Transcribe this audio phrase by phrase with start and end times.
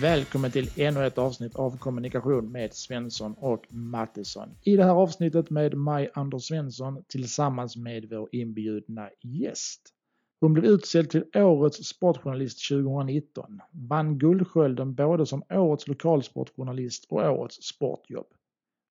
[0.00, 4.48] Välkommen till ännu ett avsnitt av Kommunikation med Svensson och Mattisson.
[4.62, 9.80] I det här avsnittet med mig, Anders Svensson, tillsammans med vår inbjudna gäst.
[10.40, 17.62] Hon blev utsedd till Årets sportjournalist 2019, vann Guldskölden både som Årets lokalsportjournalist och Årets
[17.62, 18.28] sportjobb.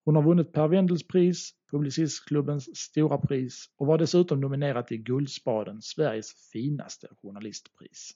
[0.06, 5.82] Hon har vunnit Per Wendels pris, Publicistklubbens stora pris och var dessutom nominerad till Guldspaden,
[5.82, 8.12] Sveriges finaste journalistpris.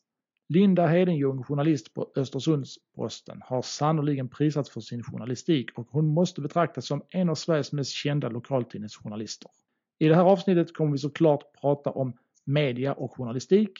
[0.51, 6.87] Linda Hedenjung, journalist på Östersunds-Posten, har sannoliken prisats för sin journalistik och hon måste betraktas
[6.87, 9.51] som en av Sveriges mest kända lokaltidningsjournalister.
[9.99, 12.13] I det här avsnittet kommer vi såklart prata om
[12.45, 13.71] media och journalistik,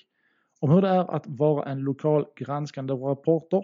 [0.59, 3.63] om hur det är att vara en lokal granskande reporter,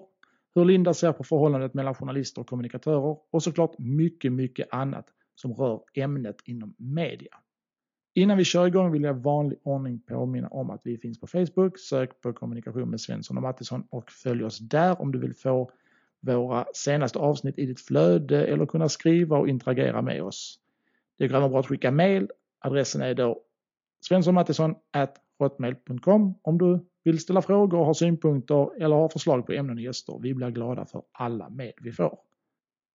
[0.56, 5.54] hur Linda ser på förhållandet mellan journalister och kommunikatörer och såklart mycket, mycket annat som
[5.54, 7.38] rör ämnet inom media.
[8.18, 11.28] Innan vi kör igång vill jag i vanlig ordning påminna om att vi finns på
[11.28, 11.80] Facebook.
[11.80, 15.72] Sök på kommunikation med Svensson och Mattisson och följ oss där om du vill få
[16.20, 20.60] våra senaste avsnitt i ditt flöde eller kunna skriva och interagera med oss.
[21.18, 22.30] Det går även bra att skicka mail.
[22.60, 23.42] Adressen är då
[24.08, 30.20] svenssonmattisson.hotmail.com om du vill ställa frågor, har synpunkter eller har förslag på ämnen och gäster.
[30.22, 32.18] Vi blir glada för alla mejl vi får.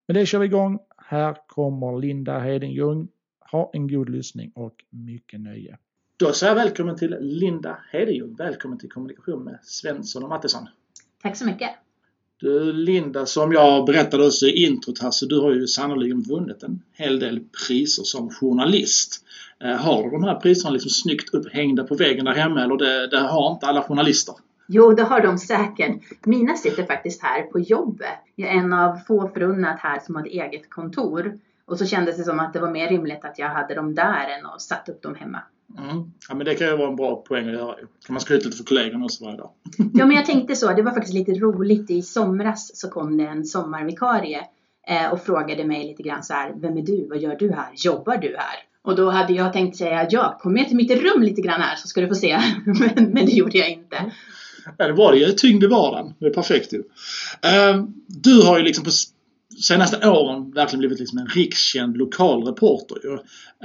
[0.09, 0.79] Med det kör vi igång.
[0.97, 3.09] Här kommer Linda Hedenjung
[3.53, 5.79] ha en god lyssning och mycket nöje.
[6.17, 8.35] Då säger jag välkommen till Linda Hedejung.
[8.35, 10.69] Välkommen till kommunikation med Svensson och Mattisson.
[11.23, 11.71] Tack så mycket.
[12.41, 16.63] Du Linda, som jag berättade också i introt här, så du har ju sannolikt vunnit
[16.63, 19.25] en hel del priser som journalist.
[19.65, 23.07] Eh, har du de här priserna liksom snyggt upphängda på väggen där hemma eller det,
[23.07, 24.35] det har inte alla journalister?
[24.67, 26.27] Jo, det har de säkert.
[26.27, 28.19] Mina sitter faktiskt här på jobbet.
[28.37, 31.39] Jag är en av få förunnat här som har ett eget kontor.
[31.71, 34.39] Och så kändes det som att det var mer rimligt att jag hade dem där
[34.39, 35.43] än att satt upp dem hemma.
[35.79, 36.13] Mm.
[36.29, 37.75] Ja men det kan ju vara en bra poäng att göra.
[37.75, 39.51] Kan man skryta lite för kollegorna också varje dag?
[39.95, 40.73] ja men jag tänkte så.
[40.73, 41.91] Det var faktiskt lite roligt.
[41.91, 44.41] I somras så kom det en sommarvikarie
[44.89, 46.53] eh, och frågade mig lite grann så här.
[46.57, 47.07] Vem är du?
[47.09, 47.69] Vad gör du här?
[47.75, 48.57] Jobbar du här?
[48.83, 51.77] Och då hade jag tänkt säga ja, kom med till mitt rum lite grann här
[51.77, 52.41] så ska du få se.
[52.65, 54.13] men, men det gjorde jag inte.
[54.79, 55.33] Ja, det var det ju.
[55.33, 56.15] Tyngd i vardagen.
[56.19, 56.79] Det är perfekt ju.
[56.79, 58.91] Uh, du har ju liksom på
[59.63, 63.13] senaste åren verkligen blivit liksom en rikskänd lokal reporter ju.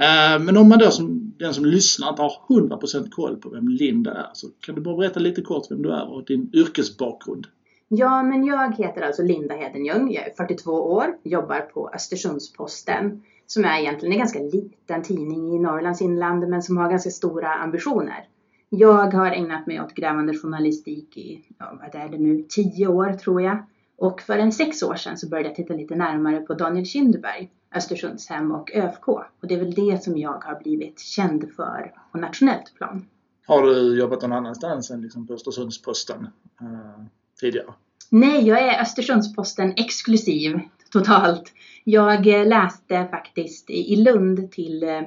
[0.04, 3.68] Eh, men om man då som den som lyssnar inte har 100% koll på vem
[3.68, 7.46] Linda är så kan du bara berätta lite kort vem du är och din yrkesbakgrund?
[7.88, 10.12] Ja, men jag heter alltså Linda Hedenjung.
[10.12, 15.58] Jag är 42 år, jobbar på Östersunds-Posten som är egentligen en ganska liten tidning i
[15.58, 18.28] Norrlands inland men som har ganska stora ambitioner.
[18.68, 23.12] Jag har ägnat mig åt grävande journalistik i, ja, vad är det nu, 10 år
[23.12, 23.66] tror jag.
[23.96, 27.50] Och för en sex år sedan så började jag titta lite närmare på Daniel Kinderberg,
[27.74, 29.08] Östersundshem och ÖFK.
[29.08, 33.06] Och det är väl det som jag har blivit känd för på nationellt plan.
[33.46, 36.26] Har du jobbat någon annanstans än liksom på Östersundsposten
[36.60, 37.04] eh,
[37.40, 37.66] tidigare?
[38.10, 40.60] Nej, jag är Östersundsposten exklusiv
[40.92, 41.52] totalt.
[41.84, 45.02] Jag eh, läste faktiskt i Lund till eh,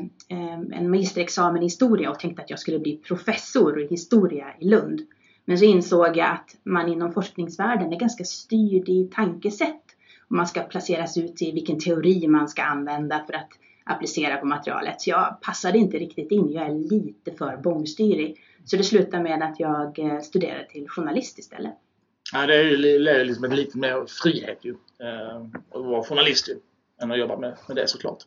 [0.71, 5.01] en magisterexamen i historia och tänkte att jag skulle bli professor i historia i Lund.
[5.49, 9.83] Men så insåg jag att man inom forskningsvärlden är ganska styrd i tankesätt.
[10.29, 13.49] Och man ska placeras ut i vilken teori man ska använda för att
[13.83, 15.01] applicera på materialet.
[15.01, 16.51] Så jag passade inte riktigt in.
[16.51, 18.37] Jag är lite för bångstyrig.
[18.65, 21.73] Så det slutade med att jag eh, studerade till journalist istället.
[22.33, 24.71] Ja, det är ju liksom lite mer frihet ju.
[24.99, 26.59] Eh, att vara journalist ju.
[27.01, 28.23] Än att jobba med, med det såklart.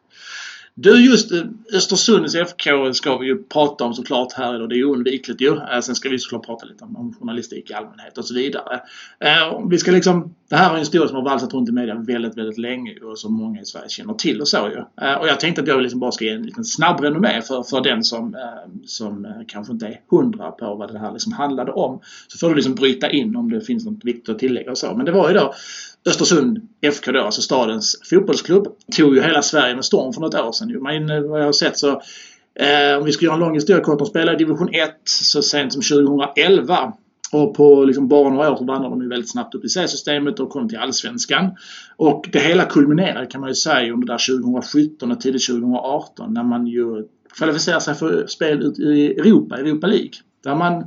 [0.75, 1.43] Du, just eh,
[1.75, 4.69] Östersunds FK ska vi ju prata om såklart här idag.
[4.69, 5.57] Det är ju oundvikligt ju.
[5.57, 8.81] Eh, sen ska vi såklart prata lite om, journalistik i allmänhet och så vidare.
[9.21, 11.95] Eh, vi ska liksom, det här är en historia som har valsat runt i media
[11.95, 15.07] väldigt, väldigt länge och som många i Sverige känner till och så ju.
[15.21, 17.81] Och jag tänkte att jag liksom bara ska ge en liten snabb renommé för, för
[17.81, 18.37] den som,
[18.87, 22.01] som kanske inte är hundra på vad det här liksom handlade om.
[22.29, 24.95] Så får du liksom bryta in om det finns något viktigt att tillägga och så.
[24.95, 25.55] Men det var ju då
[26.07, 30.53] Östersund FK då, alltså stadens fotbollsklubb, tog ju hela Sverige med storm för något år
[30.53, 30.83] sedan.
[30.83, 31.91] Men eh, vad jag har sett så
[32.55, 35.43] eh, om vi ska göra en lång historia kort, de spelade i division 1 så
[35.43, 36.93] sent som 2011.
[37.33, 40.41] Och på liksom bara några år så vandrade de ju väldigt snabbt upp i C-systemet
[40.41, 41.51] och kom till Allsvenskan.
[41.97, 46.43] Och det hela kulminerade kan man ju säga under där 2017 och tidigt 2018 när
[46.43, 47.05] man ju
[47.39, 50.11] kvalificerade sig för spel ut i Europa, Europa League.
[50.45, 50.85] Där man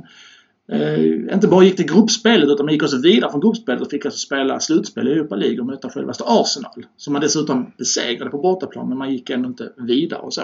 [0.68, 4.04] eh, inte bara gick till gruppspelet utan man gick också vidare från gruppspelet och fick
[4.04, 6.86] alltså spela slutspel i Europa League och möta självaste Arsenal.
[6.96, 10.42] Som man dessutom besegrade på bortaplan men man gick ändå inte vidare och så.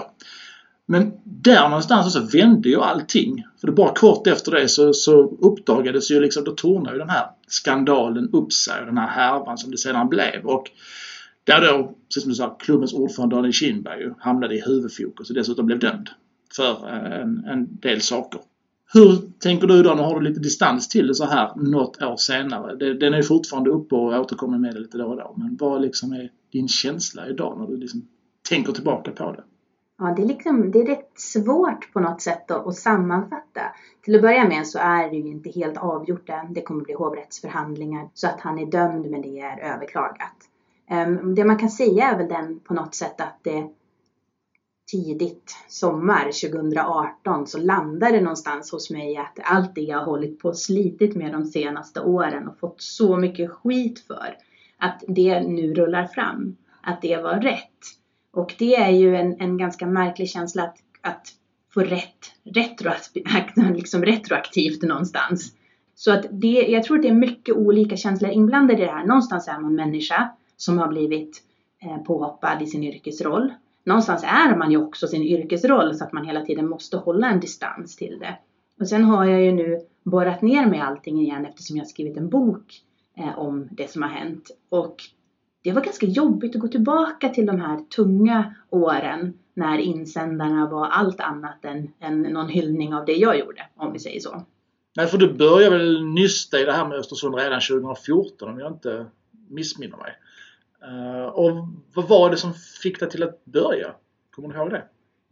[0.85, 3.43] Men där någonstans så vände ju allting.
[3.59, 7.09] För det bara kort efter det så, så uppdagades ju liksom, då tornade ju den
[7.09, 10.45] här skandalen upp sig och den här härvan som det sedan blev.
[10.45, 10.71] Och
[11.43, 15.65] där då, precis som du sa, klubbens ordförande Daniel Kindberg hamnade i huvudfokus och dessutom
[15.65, 16.09] blev dömd
[16.55, 18.41] för eh, en, en del saker.
[18.93, 19.93] Hur tänker du då?
[19.93, 22.93] Nu har du lite distans till det så här något år senare.
[22.93, 25.33] Den är ju fortfarande uppe och återkommer med det lite då och då.
[25.37, 28.07] Men vad liksom är din känsla idag när du liksom
[28.49, 29.43] tänker tillbaka på det?
[29.99, 33.61] Ja, det är, liksom, det är rätt svårt på något sätt att, att sammanfatta.
[34.01, 36.53] Till att börja med så är det ju inte helt avgjort än.
[36.53, 40.49] Det kommer bli hovrättsförhandlingar så att han är dömd men det är överklagat.
[40.91, 43.69] Um, det man kan säga är väl den på något sätt att det
[44.93, 50.39] tidigt sommar 2018 så landade det någonstans hos mig att allt det jag har hållit
[50.39, 54.37] på och slitit med de senaste åren och fått så mycket skit för,
[54.77, 56.55] att det nu rullar fram.
[56.81, 57.79] Att det var rätt.
[58.33, 61.27] Och det är ju en, en ganska märklig känsla att, att
[61.73, 63.27] få rätt retroaktivt,
[63.75, 65.53] liksom retroaktivt någonstans.
[65.95, 69.05] Så att det, jag tror att det är mycket olika känslor inblandade i det här.
[69.05, 71.43] Någonstans är man människa som har blivit
[71.83, 73.53] eh, påhoppad i sin yrkesroll.
[73.85, 77.39] Någonstans är man ju också sin yrkesroll så att man hela tiden måste hålla en
[77.39, 78.37] distans till det.
[78.79, 82.29] Och sen har jag ju nu borrat ner mig allting igen eftersom jag skrivit en
[82.29, 82.81] bok
[83.17, 84.51] eh, om det som har hänt.
[84.69, 84.95] Och
[85.63, 90.87] det var ganska jobbigt att gå tillbaka till de här tunga åren när insändarna var
[90.87, 94.43] allt annat än, än någon hyllning av det jag gjorde, om vi säger så.
[94.95, 98.71] Nej, för du började väl nysta i det här med Östersund redan 2014 om jag
[98.71, 99.05] inte
[99.49, 100.11] missminner mig.
[100.87, 102.53] Uh, och vad var det som
[102.83, 103.95] fick dig till att börja?
[104.31, 104.83] Kommer du ihåg det?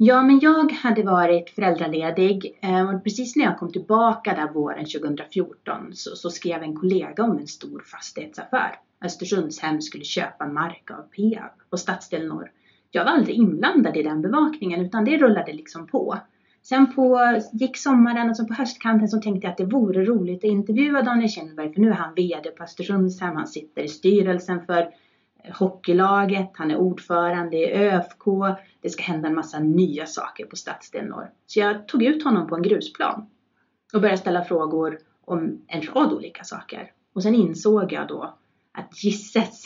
[0.03, 4.85] Ja, men jag hade varit föräldraledig eh, och precis när jag kom tillbaka där våren
[4.85, 8.79] 2014 så, så skrev en kollega om en stor fastighetsaffär.
[9.05, 12.51] Östersundshem skulle köpa mark av Peab på stadsdel Norr.
[12.91, 16.17] Jag var aldrig inblandad i den bevakningen utan det rullade liksom på.
[16.63, 17.19] Sen på,
[17.53, 21.01] gick sommaren och så på höstkanten så tänkte jag att det vore roligt att intervjua
[21.01, 24.89] Daniel Kindberg för nu är han VD på Östersundshem, han sitter i styrelsen för
[25.53, 28.23] hockeylaget, han är ordförande i ÖFK,
[28.81, 31.31] det ska hända en massa nya saker på stadsdel Norr.
[31.45, 33.29] Så jag tog ut honom på en grusplan
[33.93, 36.91] och började ställa frågor om en rad olika saker.
[37.13, 38.37] Och sen insåg jag då
[38.71, 39.63] att gisses,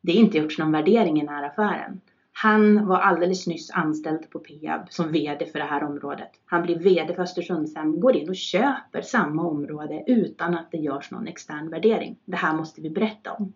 [0.00, 2.00] det är inte gjorts någon värdering i den här affären.
[2.32, 6.30] Han var alldeles nyss anställd på Peab som VD för det här området.
[6.44, 11.10] Han blir VD för Östersundshem, går in och köper samma område utan att det görs
[11.10, 12.16] någon extern värdering.
[12.24, 13.52] Det här måste vi berätta om.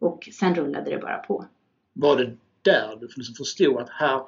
[0.00, 1.44] Och sen rullade det bara på.
[1.92, 4.22] Var det där du liksom förstod att här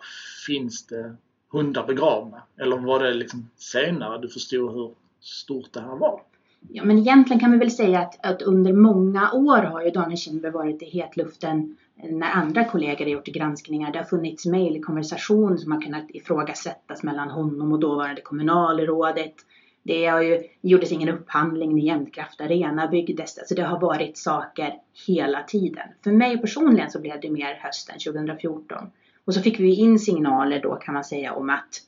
[0.46, 1.16] finns det
[1.52, 2.42] hundar begravna?
[2.56, 6.22] Eller var det liksom senare du förstod hur stort det här var?
[6.68, 10.18] Ja, men egentligen kan vi väl säga att, att under många år har ju Daniel
[10.18, 13.92] Kindberg varit i hetluften när andra kollegor har gjort granskningar.
[13.92, 19.34] Det har funnits mejlkonversation som har kunnat ifrågasättas mellan honom och dåvarande kommunalrådet.
[19.82, 23.38] Det har ju, gjordes ingen upphandling när Jämtkraft Arena byggdes.
[23.38, 24.74] Alltså det har varit saker
[25.06, 25.88] hela tiden.
[26.04, 28.90] För mig personligen så blev det mer hösten 2014.
[29.24, 31.80] Och så fick vi in signaler då kan man säga om att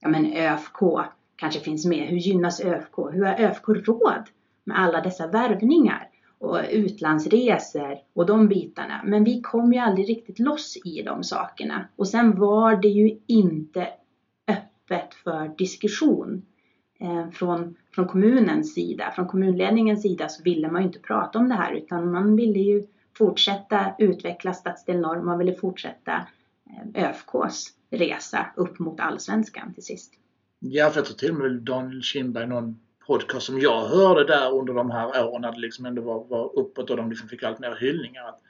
[0.00, 0.78] ja men ÖFK
[1.36, 2.08] kanske finns med.
[2.08, 2.98] Hur gynnas ÖFK?
[3.12, 4.22] Hur har ÖFK råd
[4.64, 6.08] med alla dessa värvningar?
[6.42, 9.00] och utlandsresor och de bitarna.
[9.04, 11.88] Men vi kom ju aldrig riktigt loss i de sakerna.
[11.96, 13.88] Och sen var det ju inte
[14.48, 16.42] öppet för diskussion
[17.02, 19.12] Eh, från, från kommunens sida.
[19.14, 22.58] Från kommunledningens sida så ville man ju inte prata om det här utan man ville
[22.58, 22.82] ju
[23.18, 25.22] fortsätta utveckla stadsdel Norr.
[25.22, 26.26] Man ville fortsätta
[26.94, 30.12] eh, ÖFKs resa upp mot allsvenskan till sist.
[30.58, 34.54] Ja, för jag tror till och med Daniel Kindberg någon podcast som jag hörde där
[34.54, 37.42] under de här åren när det liksom ändå var, var uppåt och de liksom fick
[37.42, 38.28] allt mer hyllningar.
[38.28, 38.40] Att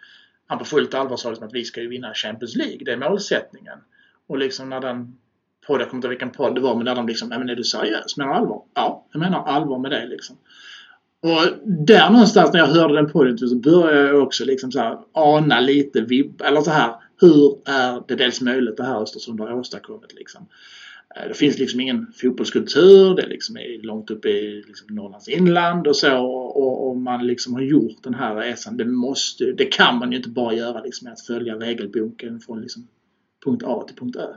[0.47, 3.11] han på fullt allvar sa liksom att vi ska ju vinna Champions League, det är
[3.11, 3.79] målsättningen.
[4.27, 5.19] Och liksom när den
[5.67, 7.57] podd, jag kommer inte ihåg vilken podd det var, men där de liksom, men är
[7.57, 8.17] du seriös?
[8.17, 8.63] Menar du allvar?
[8.75, 10.37] Ja, jag menar allvar med det liksom.
[11.23, 14.99] Och där någonstans när jag hörde den podden så började jag också liksom så här,
[15.13, 19.53] ana lite vibb, eller så här, hur är det dels möjligt det här Östersund har
[19.53, 20.47] åstadkommit liksom.
[21.17, 23.15] Eh, det finns liksom ingen fotbollskultur.
[23.15, 26.27] Det liksom är långt uppe i liksom Norrlands inland och så.
[26.27, 28.77] Och, och man liksom har gjort den här resan.
[28.77, 32.61] Det, måste, det kan man ju inte bara göra liksom med att följa regelboken från
[32.61, 32.89] liksom
[33.45, 34.35] punkt A till punkt Ö.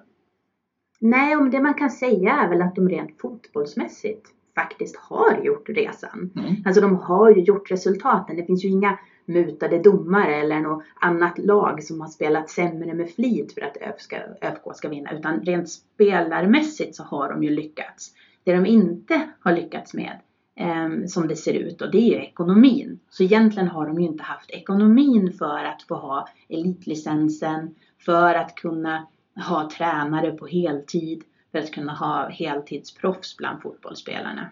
[1.00, 5.70] Nej, och det man kan säga är väl att de rent fotbollsmässigt faktiskt har gjort
[5.70, 6.32] resan.
[6.36, 6.56] Mm.
[6.66, 8.36] Alltså de har ju gjort resultaten.
[8.36, 13.10] Det finns ju inga mutade domare eller något annat lag som har spelat sämre med
[13.10, 15.12] flit för att ÖFK ska, ÖFK ska vinna.
[15.12, 18.12] Utan rent spelarmässigt så har de ju lyckats.
[18.44, 20.20] Det de inte har lyckats med
[20.56, 23.00] eh, som det ser ut och det är ju ekonomin.
[23.10, 27.76] Så egentligen har de ju inte haft ekonomin för att få ha elitlicensen,
[28.06, 34.50] för att kunna ha tränare på heltid, för att kunna ha heltidsproffs bland fotbollsspelarna.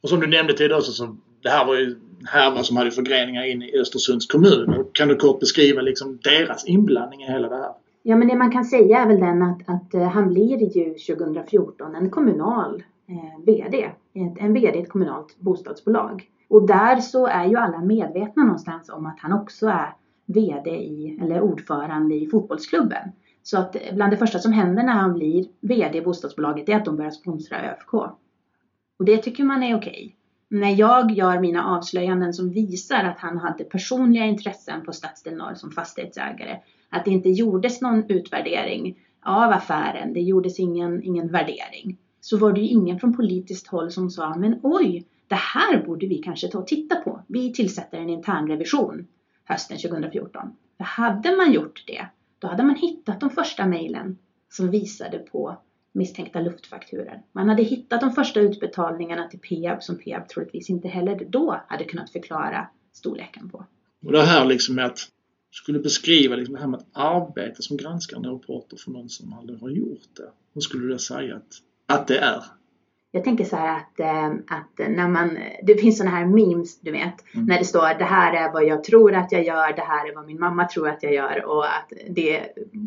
[0.00, 1.96] Och som du nämnde tidigare också så det här var ju
[2.26, 4.84] härvan som hade förgreningar in i Östersunds kommun.
[4.92, 7.72] Kan du kort beskriva liksom deras inblandning i hela det här?
[8.02, 10.94] Ja men det man kan säga är väl den att, att eh, han blir ju
[10.94, 16.24] 2014 en kommunal eh, VD, en VD i ett kommunalt bostadsbolag.
[16.48, 19.94] Och där så är ju alla medvetna någonstans om att han också är
[20.26, 23.12] VD i, eller ordförande i fotbollsklubben.
[23.42, 26.84] Så att bland det första som händer när han blir VD i bostadsbolaget är att
[26.84, 27.94] de börjar sponsra ÖFK.
[28.98, 30.16] Och det tycker man är okej.
[30.48, 35.54] När jag gör mina avslöjanden som visar att han hade personliga intressen på Stadsdel Norr
[35.54, 36.58] som fastighetsägare,
[36.88, 42.52] att det inte gjordes någon utvärdering av affären, det gjordes ingen, ingen värdering, så var
[42.52, 46.48] det ju ingen från politiskt håll som sa men oj, det här borde vi kanske
[46.48, 47.22] ta och titta på.
[47.26, 49.06] Vi tillsätter en intern revision
[49.44, 50.56] hösten 2014.
[50.76, 52.06] För hade man gjort det,
[52.42, 54.18] då hade man hittat de första mejlen
[54.50, 57.22] som visade på misstänkta luftfakturer.
[57.32, 61.84] Man hade hittat de första utbetalningarna till Peab som Peab troligtvis inte heller då hade
[61.84, 63.66] kunnat förklara storleken på.
[64.04, 64.98] Och det här liksom med att
[65.50, 69.60] skulle beskriva liksom det här med att arbeta som granskande reporter för någon som aldrig
[69.60, 70.30] har gjort det.
[70.54, 71.52] Hur skulle du säga att,
[71.86, 72.42] att det är?
[73.14, 76.90] Jag tänker så här att, äh, att när man, det finns sådana här memes du
[76.90, 77.46] vet, mm.
[77.46, 80.14] när det står det här är vad jag tror att jag gör, det här är
[80.14, 82.40] vad min mamma tror att jag gör och att det,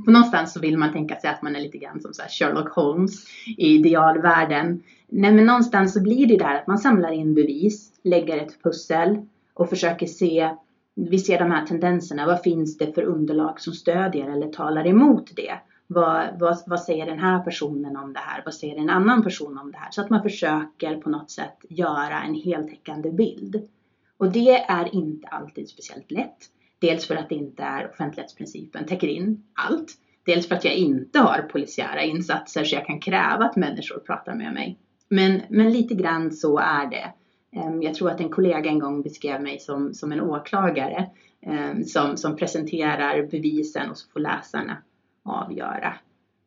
[0.06, 2.70] på någonstans så vill man tänka sig att man är lite grann som så Sherlock
[2.70, 3.26] Holmes
[3.58, 4.84] i idealvärlden.
[5.08, 9.26] Nej men någonstans så blir det där att man samlar in bevis, lägger ett pussel
[9.54, 10.50] och försöker se
[10.96, 12.26] vi ser de här tendenserna.
[12.26, 15.54] Vad finns det för underlag som stödjer eller talar emot det?
[15.88, 18.42] Vad, vad, vad, säger den här personen om det här?
[18.46, 19.92] Vad säger en annan person om det här?
[19.92, 23.70] Så att man försöker på något sätt göra en heltäckande bild.
[24.18, 26.38] Och det är inte alltid speciellt lätt.
[26.80, 29.94] Dels för att det inte är offentlighetsprincipen täcker in allt.
[30.26, 34.36] Dels för att jag inte har polisiära insatser så jag kan kräva att människor pratar
[34.36, 34.80] med mig.
[35.10, 37.14] Men, men lite grann så är det.
[37.60, 41.10] Ehm, jag tror att en kollega en gång beskrev mig som, som en åklagare
[41.42, 44.78] ehm, som, som presenterar bevisen och så får läsarna
[45.26, 45.94] avgöra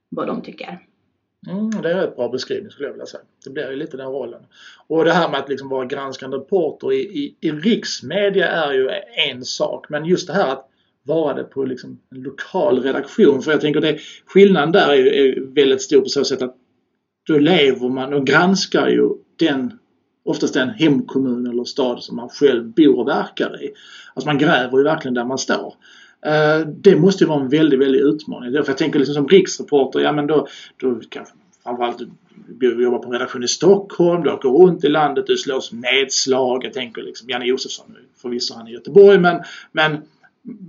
[0.08, 0.78] vad de tycker.
[1.46, 3.22] Mm, det är en bra beskrivning skulle jag vilja säga.
[3.44, 4.42] Det blir ju lite den rollen.
[4.86, 8.90] Och det här med att liksom vara granskande reporter i, i, i riksmedia är ju
[9.30, 9.88] en sak.
[9.88, 10.68] Men just det här att
[11.02, 13.42] vara det på liksom en lokal redaktion.
[13.42, 16.56] För jag tänker det skillnaden där är, ju, är väldigt stor på så sätt att
[17.26, 19.08] då lever man och granskar ju
[19.38, 19.78] den
[20.24, 23.72] oftast den hemkommun eller stad som man själv bor och verkar i.
[24.14, 25.74] Alltså man gräver ju verkligen där man står.
[26.26, 28.52] Eh, det måste ju vara en väldigt, väldigt utmaning.
[28.52, 30.46] För jag tänker liksom som riksreporter, ja men då,
[30.76, 31.34] då kanske
[31.64, 32.02] framförallt
[32.46, 36.64] du jobbar på en redaktion i Stockholm, du åker runt i landet, du slås nedslag.
[36.64, 39.98] Jag tänker liksom Janne Josefsson, förvisso han i Göteborg men, men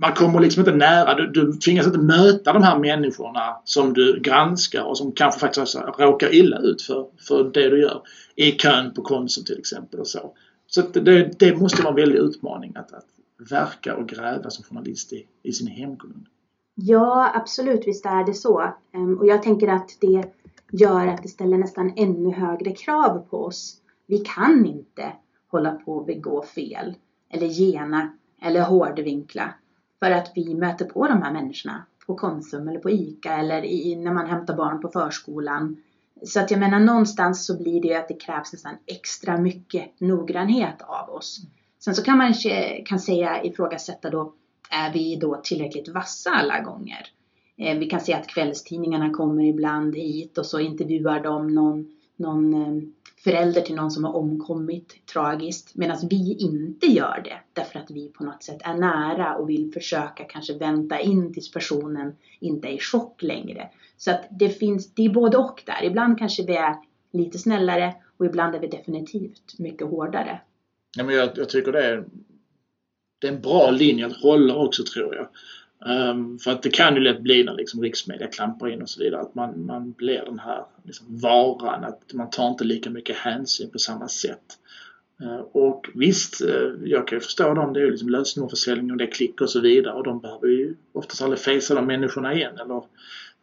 [0.00, 4.20] man kommer liksom inte nära, du, du tvingas inte möta de här människorna som du
[4.20, 8.02] granskar och som kanske faktiskt råkar illa ut för, för det du gör.
[8.36, 10.32] I kön på Konsum till exempel och så.
[10.66, 13.04] Så det, det måste vara en väldig utmaning att, att
[13.50, 16.26] verka och gräva som journalist i, i sin hemkommun.
[16.74, 18.74] Ja, absolut, visst är det så.
[18.92, 20.24] Ehm, och jag tänker att det
[20.72, 23.76] gör att det ställer nästan ännu högre krav på oss.
[24.06, 25.12] Vi kan inte
[25.48, 26.94] hålla på och begå fel
[27.30, 29.54] eller gena eller hårdvinkla
[29.98, 33.96] för att vi möter på de här människorna på Konsum eller på ICA eller i,
[33.96, 35.76] när man hämtar barn på förskolan.
[36.22, 40.00] Så att jag menar någonstans så blir det ju att det krävs nästan extra mycket
[40.00, 41.40] noggrannhet av oss.
[41.84, 42.34] Sen så kan man
[42.86, 44.32] kan säga, ifrågasätta då,
[44.70, 47.06] är vi då tillräckligt vassa alla gånger?
[47.56, 52.54] Eh, vi kan se att kvällstidningarna kommer ibland hit och så intervjuar de någon, någon
[52.54, 52.82] eh,
[53.24, 58.08] förälder till någon som har omkommit tragiskt medan vi inte gör det därför att vi
[58.08, 62.72] på något sätt är nära och vill försöka kanske vänta in tills personen inte är
[62.72, 63.68] i chock längre.
[63.96, 65.84] Så att det finns, det är både och där.
[65.84, 66.76] Ibland kanske vi är
[67.12, 70.40] lite snällare och ibland är vi definitivt mycket hårdare.
[70.96, 72.04] Ja, men jag, jag tycker det är,
[73.18, 75.28] det är en bra linje att hålla också tror jag.
[75.86, 79.00] Um, för att det kan ju lätt bli när liksom riksmedia klampar in och så
[79.00, 83.16] vidare att man, man blir den här liksom varan, att man tar inte lika mycket
[83.16, 84.58] hänsyn på samma sätt.
[85.22, 87.72] Uh, och visst, uh, jag kan ju förstå dem.
[87.72, 90.48] Det är ju liksom lösenordsförsäljning och det är klick och så vidare och de behöver
[90.48, 92.82] ju oftast aldrig fejsa de människorna igen eller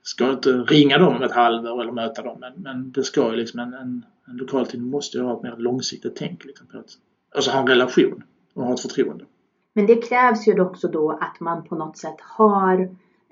[0.08, 3.38] ska inte ringa dem om ett halvår eller möta dem men, men det ska ju
[3.38, 6.98] liksom en, en, en lokaltidning måste ju ha ett mer långsiktigt tänk liksom på att,
[7.36, 9.26] alltså ha en relation och ha ett förtroende.
[9.74, 12.80] Men det krävs ju också då att man på något sätt har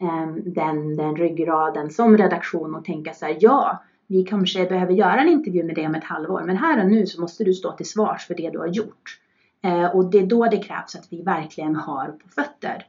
[0.02, 5.22] eh, den, den ryggraden som redaktion och tänka så här, ja, vi kanske behöver göra
[5.22, 7.72] en intervju med dig om ett halvår, men här och nu så måste du stå
[7.72, 9.20] till svars för det du har gjort.
[9.64, 12.88] Eh, och det är då det krävs att vi verkligen har på fötter.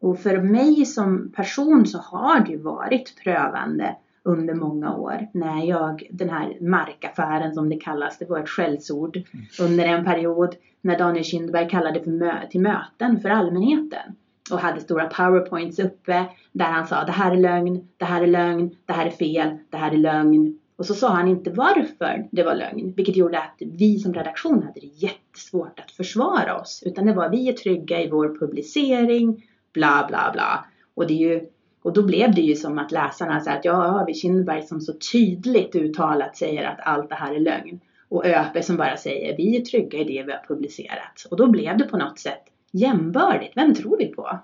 [0.00, 3.96] Och för mig som person så har det ju varit prövande
[4.28, 9.16] under många år när jag, den här markaffären som det kallas, det var ett skällsord
[9.16, 9.46] mm.
[9.60, 14.16] under en period när Daniel Kindberg kallade för mö till möten för allmänheten
[14.50, 18.26] och hade stora powerpoints uppe där han sa det här är lögn, det här är
[18.26, 22.28] lögn, det här är fel, det här är lögn Och så sa han inte varför
[22.30, 26.82] det var lögn, vilket gjorde att vi som redaktion hade det jättesvårt att försvara oss.
[26.86, 30.64] Utan det var vi är trygga i vår publicering, bla bla bla.
[30.94, 31.46] Och, det är ju,
[31.82, 34.80] och då blev det ju som att läsarna sa att ja, har vi Kindberg som
[34.80, 37.80] så tydligt uttalat säger att allt det här är lögn.
[38.08, 41.26] Och ÖP som bara säger vi är trygga i det vi har publicerat.
[41.30, 42.42] Och då blev det på något sätt
[42.72, 43.56] jämbördigt.
[43.56, 44.38] Vem tror vi på?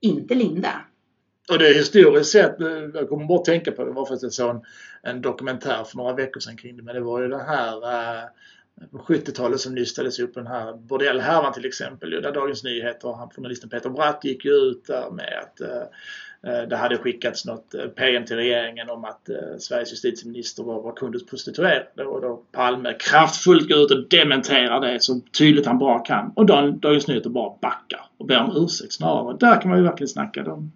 [0.00, 0.80] Inte Linda.
[1.50, 2.56] Och det är historiskt sett,
[2.94, 4.62] jag kommer bara tänka på det, var faktiskt jag såg en,
[5.02, 8.24] en dokumentär för några veckor sedan kring det, men det var ju det här eh,
[8.90, 13.90] på 70-talet som nystades upp den här bordellhärvan till exempel, där Dagens Nyheter, journalisten Peter
[13.90, 15.82] Bratt gick ju ut där med att eh,
[16.42, 19.28] det hade skickats något PM till regeringen om att
[19.58, 25.02] Sveriges justitieminister var, var kundens prostituerade och då Palme kraftfullt går ut och dementerar det
[25.02, 26.32] så tydligt han bara kan.
[26.36, 29.36] Och Dagens Nyheter bara backar och ber om ursäkt snarare.
[29.40, 30.72] Där kan man ju verkligen snacka om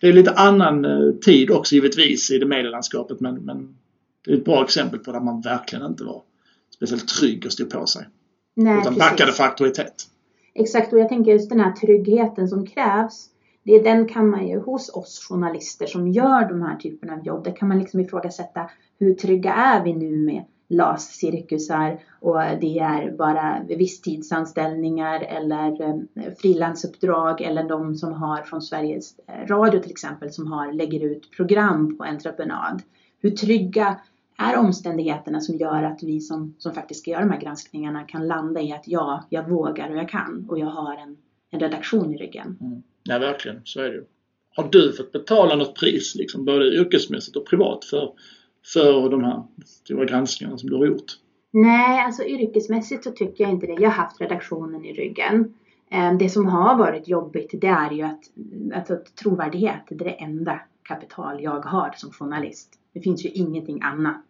[0.00, 3.76] det är lite annan eh, tid också givetvis i det medielandskapet men, men
[4.24, 6.22] det är ett bra exempel på där man verkligen inte var
[6.74, 8.06] speciellt trygg och stod på sig.
[8.54, 8.98] Nej, utan precis.
[8.98, 9.94] backade för auktoritet.
[10.54, 13.28] Exakt och jag tänker just den här tryggheten som krävs.
[13.66, 17.44] Det, den kan man ju hos oss journalister som gör de här typerna av jobb.
[17.44, 23.16] Där kan man liksom ifrågasätta hur trygga är vi nu med LAS-cirkusar och det är
[23.16, 30.32] bara visstidsanställningar eller eh, frilansuppdrag eller de som har från Sveriges eh, Radio till exempel
[30.32, 32.82] som har, lägger ut program på entreprenad.
[33.20, 34.00] Hur trygga
[34.38, 38.26] är omständigheterna som gör att vi som, som faktiskt ska göra de här granskningarna kan
[38.26, 41.16] landa i att ja, jag vågar och jag kan och jag har en,
[41.50, 42.58] en redaktion i ryggen.
[42.60, 42.82] Mm.
[43.06, 43.60] Ja, verkligen.
[43.64, 44.04] Så är det ju.
[44.56, 48.12] Har du fått betala något pris, liksom, både yrkesmässigt och privat, för
[48.72, 51.12] för de här stora granskningarna som du har gjort?
[51.50, 53.72] Nej, alltså yrkesmässigt så tycker jag inte det.
[53.72, 55.54] Jag har haft redaktionen i ryggen.
[55.90, 58.24] Eh, det som har varit jobbigt det är ju att,
[58.74, 62.78] alltså, trovärdighet det är det enda kapital jag har som journalist.
[62.92, 64.24] Det finns ju ingenting annat.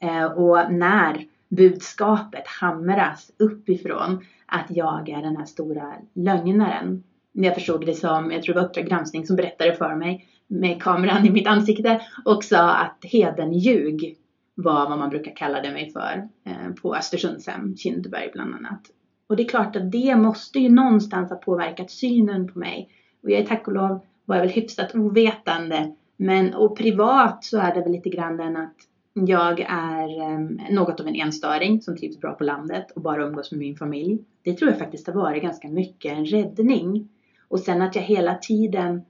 [0.00, 7.02] Eh, och när budskapet hamras uppifrån att jag är den här stora lögnaren.
[7.32, 10.26] När Jag förstod det som, jag tror det var Uppdrag granskning som berättade för mig
[10.46, 14.16] med kameran i mitt ansikte och sa att hedenljug
[14.54, 18.80] var vad man brukar kalla det mig för eh, på Östersundshem, Kindberg bland annat.
[19.26, 22.88] Och det är klart att det måste ju någonstans ha påverkat synen på mig.
[23.22, 25.94] Och jag är tack och lov var jag väl hyfsat ovetande.
[26.16, 28.76] Men och privat så är det väl lite grann den att
[29.14, 33.50] jag är eh, något av en enstöring som trivs bra på landet och bara umgås
[33.50, 34.18] med min familj.
[34.42, 37.08] Det tror jag faktiskt har varit ganska mycket en räddning.
[37.52, 39.02] Och sen att jag hela tiden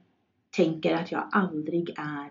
[0.55, 2.29] tänker att jag aldrig är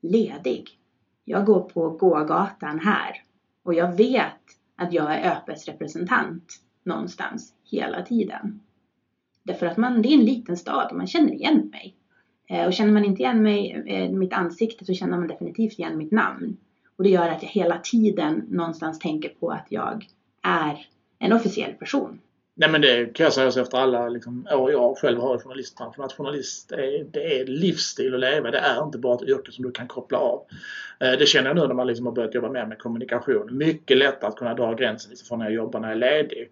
[0.00, 0.78] ledig.
[1.24, 3.22] Jag går på gågatan här
[3.62, 4.40] och jag vet
[4.76, 8.60] att jag är Öpes representant någonstans hela tiden.
[9.42, 11.96] Därför att man, det är en liten stad och man känner igen mig.
[12.48, 15.98] Eh, och känner man inte igen mig, eh, mitt ansikte så känner man definitivt igen
[15.98, 16.56] mitt namn.
[16.96, 20.06] Och det gör att jag hela tiden någonstans tänker på att jag
[20.42, 20.86] är
[21.18, 22.20] en officiell person.
[22.54, 26.04] Nej men det kan jag säga efter alla liksom, år jag själv har i journalistbranschen
[26.04, 28.50] att journalist är, det är livsstil att leva.
[28.50, 30.42] Det är inte bara ett yrke som du kan koppla av.
[31.00, 33.56] Eh, det känner jag nu när man liksom har börjat jobba mer med kommunikation.
[33.56, 36.50] Mycket lättare att kunna dra gränsen liksom från när jag jobbar när jag är ledig.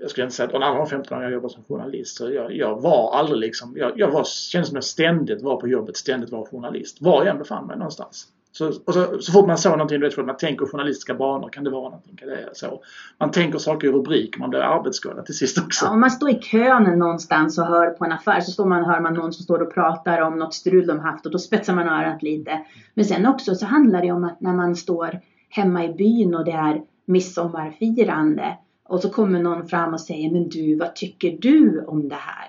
[0.00, 2.52] Jag skulle inte säga att de andra 15 år jag jobbat som journalist så jag,
[2.52, 5.96] jag var aldrig liksom, jag, jag var, kändes som att jag ständigt var på jobbet,
[5.96, 7.00] ständigt var journalist.
[7.00, 8.26] Var jag än befann mig någonstans.
[8.58, 11.64] Så, och så, så fort man såg någonting, du vet, man tänker journalistiska banor, kan
[11.64, 12.16] det vara någonting?
[12.16, 12.82] Kan det så?
[13.18, 15.84] Man tänker saker i rubrik, man blir arbetsskadad till sist också.
[15.84, 18.84] Ja, om man står i kön någonstans och hör på en affär så står man,
[18.84, 21.74] hör man någon som står och pratar om något strul de haft och då spetsar
[21.74, 22.60] man örat lite.
[22.94, 26.44] Men sen också så handlar det om att när man står hemma i byn och
[26.44, 31.84] det är midsommarfirande och så kommer någon fram och säger Men du, vad tycker du
[31.86, 32.48] om det här?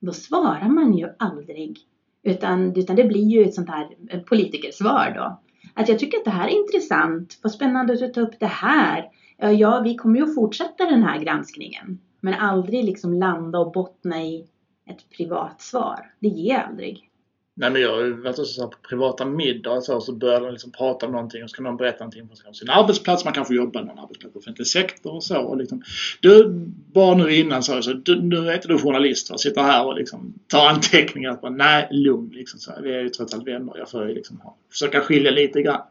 [0.00, 1.78] Då svarar man ju aldrig.
[2.22, 5.40] Utan, utan det blir ju ett sånt här eh, politikersvar då
[5.74, 7.38] att jag tycker att det här är intressant.
[7.42, 9.10] Vad spännande att du tar upp det här.
[9.36, 11.98] Ja, vi kommer ju att fortsätta den här granskningen.
[12.20, 14.46] Men aldrig liksom landa och bottna i
[14.90, 16.14] ett privat svar.
[16.20, 17.09] Det ger jag aldrig.
[17.54, 21.06] Nej men jag har varit så på privata middagar så, så börjar de liksom prata
[21.06, 23.24] om någonting och så kan någon berätta någonting från sin arbetsplats.
[23.24, 25.40] Man kanske jobbar i någon arbetsplats på offentlig sektor och så.
[25.40, 25.82] Och liksom,
[26.20, 26.48] du,
[26.92, 29.38] bara nu innan sa jag så, du, nu är inte du journalist va?
[29.38, 31.38] Sitter här och liksom tar anteckningar.
[31.42, 32.60] Bara, Nej, lugn liksom.
[32.60, 33.72] Så, vi är ju trots allt vänner.
[33.78, 35.82] Jag får ju liksom ha, försöka skilja lite grann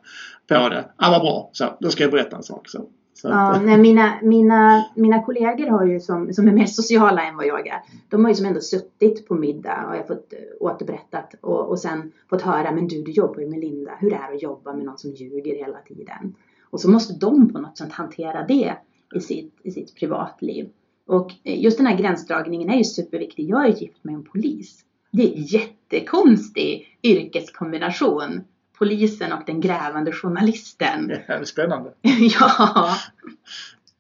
[0.48, 0.86] på det.
[0.98, 1.50] Ja, vad bra.
[1.54, 2.70] Så, då ska jag berätta en sak.
[2.70, 2.90] Så.
[3.24, 7.46] Ja, nej, mina, mina, mina kollegor har ju som, som är mer sociala än vad
[7.46, 7.82] jag är.
[8.10, 11.80] De har ju som ändå suttit på middag och jag fått eh, återberättat och, och
[11.80, 13.92] sen fått höra, men du, du jobbar ju med Linda.
[14.00, 16.36] Hur är det att jobba med någon som ljuger hela tiden?
[16.70, 18.74] Och så måste de på något sätt hantera det
[19.16, 20.70] i sitt, i sitt privatliv.
[21.08, 23.50] Och eh, just den här gränsdragningen är ju superviktig.
[23.50, 24.86] Jag är gift med en polis.
[25.12, 28.42] Det är jättekonstig yrkeskombination
[28.80, 31.10] polisen och den grävande journalisten.
[31.10, 31.92] Ja, det är spännande.
[32.40, 32.96] ja.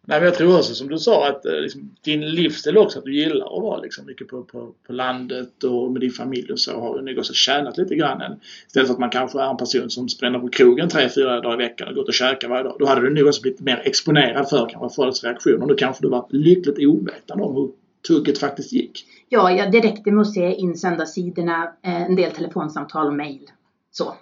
[0.10, 3.06] Nej, men jag tror också som du sa att eh, liksom, din livsstil också, att
[3.06, 6.60] du gillar att vara liksom, mycket på, på, på landet och med din familj och
[6.60, 8.22] så har du nog också tjänat lite grann.
[8.22, 11.42] Än, istället för att man kanske är en person som spänner på krogen tre, fyra
[11.42, 12.76] dagar i veckan och går och käkar varje dag.
[12.80, 15.68] Då hade du nog också blivit mer exponerad för kanske folks reaktioner.
[15.68, 17.72] Då kanske du var lyckligt ovetande om hur
[18.08, 19.06] tugget faktiskt gick.
[19.30, 23.52] Ja, ja det räckte med att se insända sidorna, eh, en del telefonsamtal och mejl.
[23.92, 24.15] Så.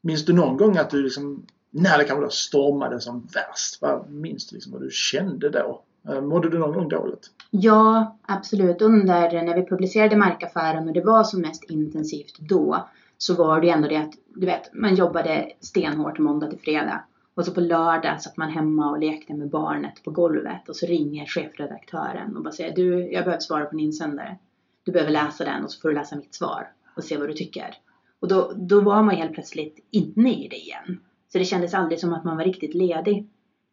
[0.00, 3.78] Minns du någon gång att du liksom när det kanske då stormade som värst.
[3.80, 5.82] Vad minns du liksom vad du kände då?
[6.08, 7.30] Eh, mådde du någon gång dåligt?
[7.50, 8.82] Ja, absolut.
[8.82, 13.66] Under när vi publicerade markaffären och det var som mest intensivt då så var det
[13.66, 17.04] ju ändå det att du vet, man jobbade stenhårt måndag till fredag.
[17.34, 20.86] Och så på lördag satt man hemma och lekte med barnet på golvet och så
[20.86, 24.36] ringer chefredaktören och bara säger du, jag behöver svara på en insändare.
[24.84, 27.32] Du behöver läsa den och så får du läsa mitt svar och se vad du
[27.32, 27.76] tycker.
[28.20, 31.00] Och då, då var man helt plötsligt inne i det igen.
[31.32, 33.26] Så det kändes aldrig som att man var riktigt ledig.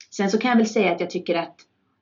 [0.10, 1.56] Sen så kan jag väl säga att jag tycker att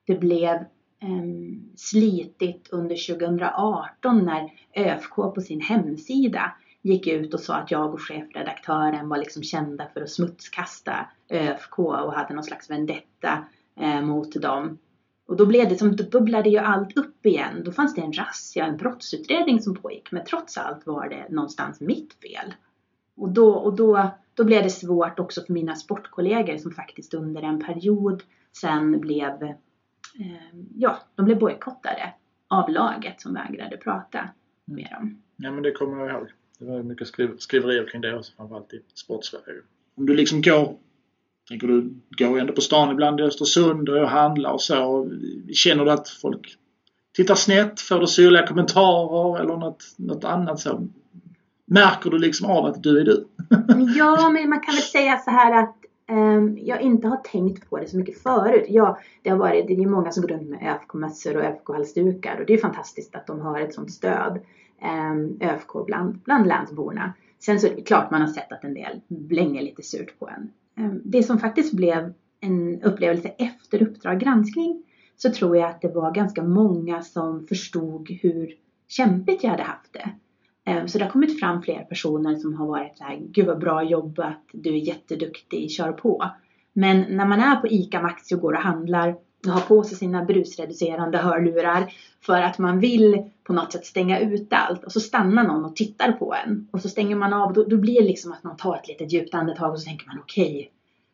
[0.06, 0.64] det blev
[1.02, 7.94] um, slitigt under 2018 när ÖFK på sin hemsida gick ut och sa att jag
[7.94, 13.44] och chefredaktören var liksom kända för att smutskasta ÖFK och hade någon slags vendetta
[13.80, 14.78] eh, mot dem.
[15.26, 17.62] Och då blev det som, då bubblade ju allt upp igen.
[17.64, 20.12] Då fanns det en razzia, en brottsutredning som pågick.
[20.12, 22.54] Men trots allt var det någonstans mitt fel.
[23.16, 27.42] Och då, och då, då blev det svårt också för mina sportkollegor som faktiskt under
[27.42, 29.56] en period sen blev, eh,
[30.74, 32.14] ja, de blev bojkottade
[32.48, 34.28] av laget som vägrade prata
[34.64, 35.22] med dem.
[35.36, 36.28] Ja men det kommer jag ihåg.
[36.58, 39.60] Det var mycket skriv skriverier kring det också, framförallt i Sportsverige.
[39.94, 40.76] Om du liksom går,
[41.48, 45.10] tänker du, går ändå på stan ibland i Östersund och handlar och så.
[45.52, 46.56] Känner du att folk
[47.16, 47.80] tittar snett?
[47.80, 50.88] Får du syrliga kommentarer eller något, något annat så?
[51.64, 53.26] Märker du liksom av att du är du?
[53.96, 55.76] ja, men man kan väl säga så här att
[56.10, 58.66] um, jag inte har tänkt på det så mycket förut.
[58.68, 62.46] Ja, det har varit, det är många som går runt med ÖFK-mössor och ÖFK-halsdukar och
[62.46, 64.38] det är fantastiskt att de har ett sånt stöd.
[64.82, 67.12] Um, ÖFK bland, bland länsborna.
[67.38, 70.28] Sen så är det klart man har sett att en del blänger lite surt på
[70.28, 70.50] en.
[70.76, 74.82] Ehm, det som faktiskt blev en upplevelse efter Uppdrag granskning
[75.16, 78.54] så tror jag att det var ganska många som förstod hur
[78.88, 80.10] kämpigt jag hade haft det.
[80.70, 83.58] Ehm, så det har kommit fram fler personer som har varit så här, gud vad
[83.58, 86.30] bra jobbat, du är jätteduktig, kör på.
[86.72, 89.16] Men när man är på ICA Maxi och går och handlar
[89.48, 94.20] och har på sig sina brusreducerande hörlurar för att man vill på något sätt stänga
[94.20, 97.52] ut allt och så stannar någon och tittar på en och så stänger man av.
[97.52, 100.06] Då, då blir det liksom att man tar ett litet djupt andetag och så tänker
[100.06, 100.68] man okej, okay,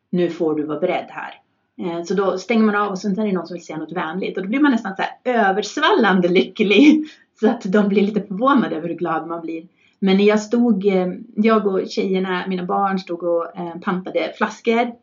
[0.09, 1.33] nu får du vara beredd här.
[1.77, 3.91] Eh, så då stänger man av och sen är det någon som vill säga något
[3.91, 7.05] vänligt och då blir man nästan så här översvallande lycklig
[7.39, 9.67] så att de blir lite förvånade över hur glad man blir.
[9.99, 15.02] Men när jag stod, eh, jag och tjejerna, mina barn stod och eh, pantade flaskor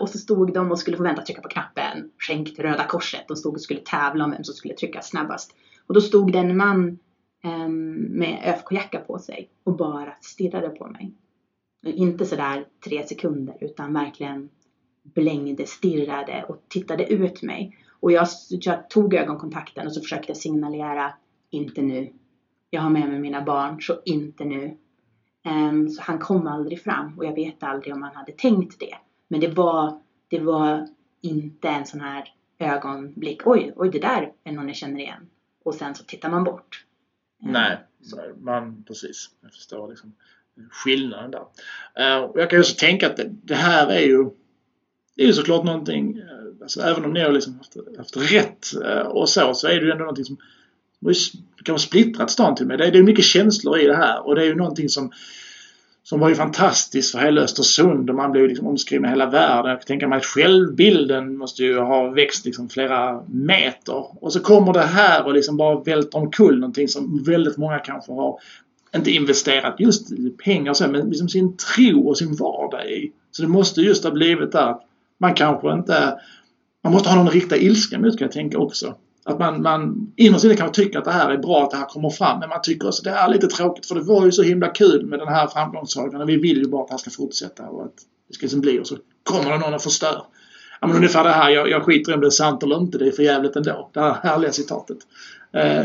[0.00, 3.28] och så stod de och skulle få vänta trycka på knappen skänk till Röda Korset.
[3.28, 5.54] De stod och skulle tävla om vem som skulle trycka snabbast.
[5.86, 6.98] Och då stod det en man
[7.42, 11.12] ehm, med ÖFK-jacka på sig och bara stirrade på mig.
[11.82, 14.48] Inte sådär tre sekunder utan verkligen
[15.02, 17.76] blängde, stirrade och tittade ut mig.
[18.00, 21.12] Och jag, jag tog ögonkontakten och så försökte signalera
[21.50, 22.12] inte nu.
[22.70, 24.76] Jag har med mig mina barn, så inte nu.
[25.44, 28.94] Um, så han kom aldrig fram och jag vet aldrig om han hade tänkt det.
[29.30, 30.88] Men det var, det var
[31.20, 33.46] inte en sån här ögonblick.
[33.46, 35.26] Oj, oj, det där är någon jag känner igen.
[35.64, 36.84] Och sen så tittar man bort.
[37.42, 37.78] Um, Nej,
[38.40, 39.30] man precis.
[39.40, 40.12] Jag förstår liksom
[40.70, 41.40] skillnaden där.
[41.40, 44.30] Uh, jag kan också tänka att det, här är ju
[45.14, 48.66] det är ju såklart någonting, uh, alltså, även om ni har liksom haft, haft rätt
[49.06, 50.36] och så, så är det ju ändå någonting som
[51.00, 52.78] det kan vara splittrat stan till och med.
[52.78, 55.12] Det är, är mycket känslor i det här och det är ju någonting som
[56.02, 59.70] som var ju fantastiskt för hela Östersund och man blev liksom omskriven i hela världen.
[59.70, 64.24] Jag kan tänka mig att självbilden måste ju ha växt liksom flera meter.
[64.24, 68.12] Och så kommer det här och liksom bara välter omkull någonting som väldigt många kanske
[68.12, 68.38] har
[68.96, 70.08] inte investerat just
[70.44, 73.12] pengar så, men liksom sin tro och sin vardag i.
[73.30, 74.82] Så det måste just ha blivit där att
[75.18, 76.20] man kanske inte...
[76.82, 78.94] Man måste ha någon riktig ilska mot kan jag tänka också.
[79.24, 81.86] Att man, man innerst inne kanske tycker att det här är bra att det här
[81.86, 84.32] kommer fram men man tycker också att det är lite tråkigt för det var ju
[84.32, 86.98] så himla kul med den här framgångssagan och vi vill ju bara att det här
[86.98, 87.96] ska fortsätta och att
[88.28, 90.22] det ska liksom bli och så kommer det någon och förstör.
[90.80, 92.98] Ja men ungefär det här, jag, jag skiter i om det är sant eller inte,
[92.98, 93.90] det är för jävligt ändå.
[93.92, 94.98] Det här härliga citatet.
[95.52, 95.84] Eh,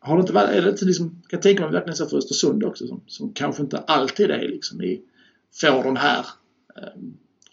[0.00, 2.16] har det inte varit, är det inte liksom, kan jag tänka mig verkligen så för
[2.16, 5.00] Östersund också som, som kanske inte alltid är liksom i,
[5.60, 6.26] får den här
[6.76, 7.02] eh,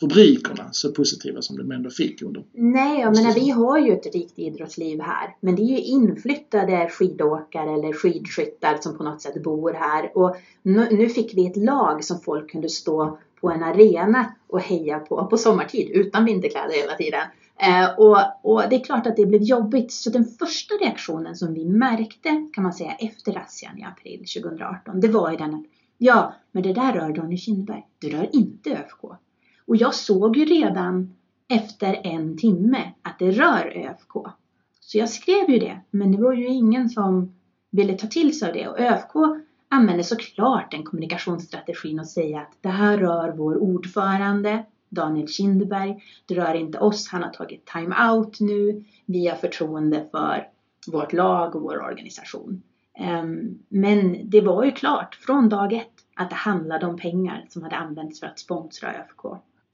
[0.01, 2.43] rubrikerna så positiva som de ändå fick under.
[2.51, 5.35] Nej, jag menar vi har ju ett rikt idrottsliv här.
[5.39, 10.17] Men det är ju inflyttade skidåkare eller skidskyttar som på något sätt bor här.
[10.17, 14.61] Och nu, nu fick vi ett lag som folk kunde stå på en arena och
[14.61, 17.21] heja på, på sommartid utan vinterkläder hela tiden.
[17.61, 19.91] Eh, och, och, det är klart att det blev jobbigt.
[19.91, 24.99] Så den första reaktionen som vi märkte kan man säga efter razzian i april 2018,
[24.99, 25.65] det var ju den att
[25.97, 27.85] ja, men det där rör Daniel Kindberg.
[27.99, 29.05] Det rör inte ÖFK.
[29.69, 31.15] Och jag såg ju redan
[31.49, 34.13] efter en timme att det rör ÖFK.
[34.79, 37.33] Så jag skrev ju det, men det var ju ingen som
[37.69, 38.67] ville ta till sig av det.
[38.67, 39.13] Och ÖFK
[39.67, 46.03] använder såklart den kommunikationsstrategin och säga att det här rör vår ordförande Daniel Kindberg.
[46.25, 48.83] Det rör inte oss, han har tagit time-out nu.
[49.05, 50.47] Vi har förtroende för
[50.87, 52.63] vårt lag och vår organisation.
[52.95, 57.63] Ehm, men det var ju klart från dag ett att det handlade om pengar som
[57.63, 59.25] hade använts för att sponsra ÖFK.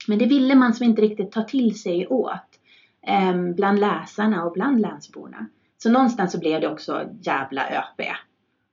[0.08, 2.60] Men det ville man som inte riktigt ta till sig åt
[3.06, 5.46] eh, bland läsarna och bland länsborna.
[5.78, 8.00] Så någonstans så blev det också jävla ÖP.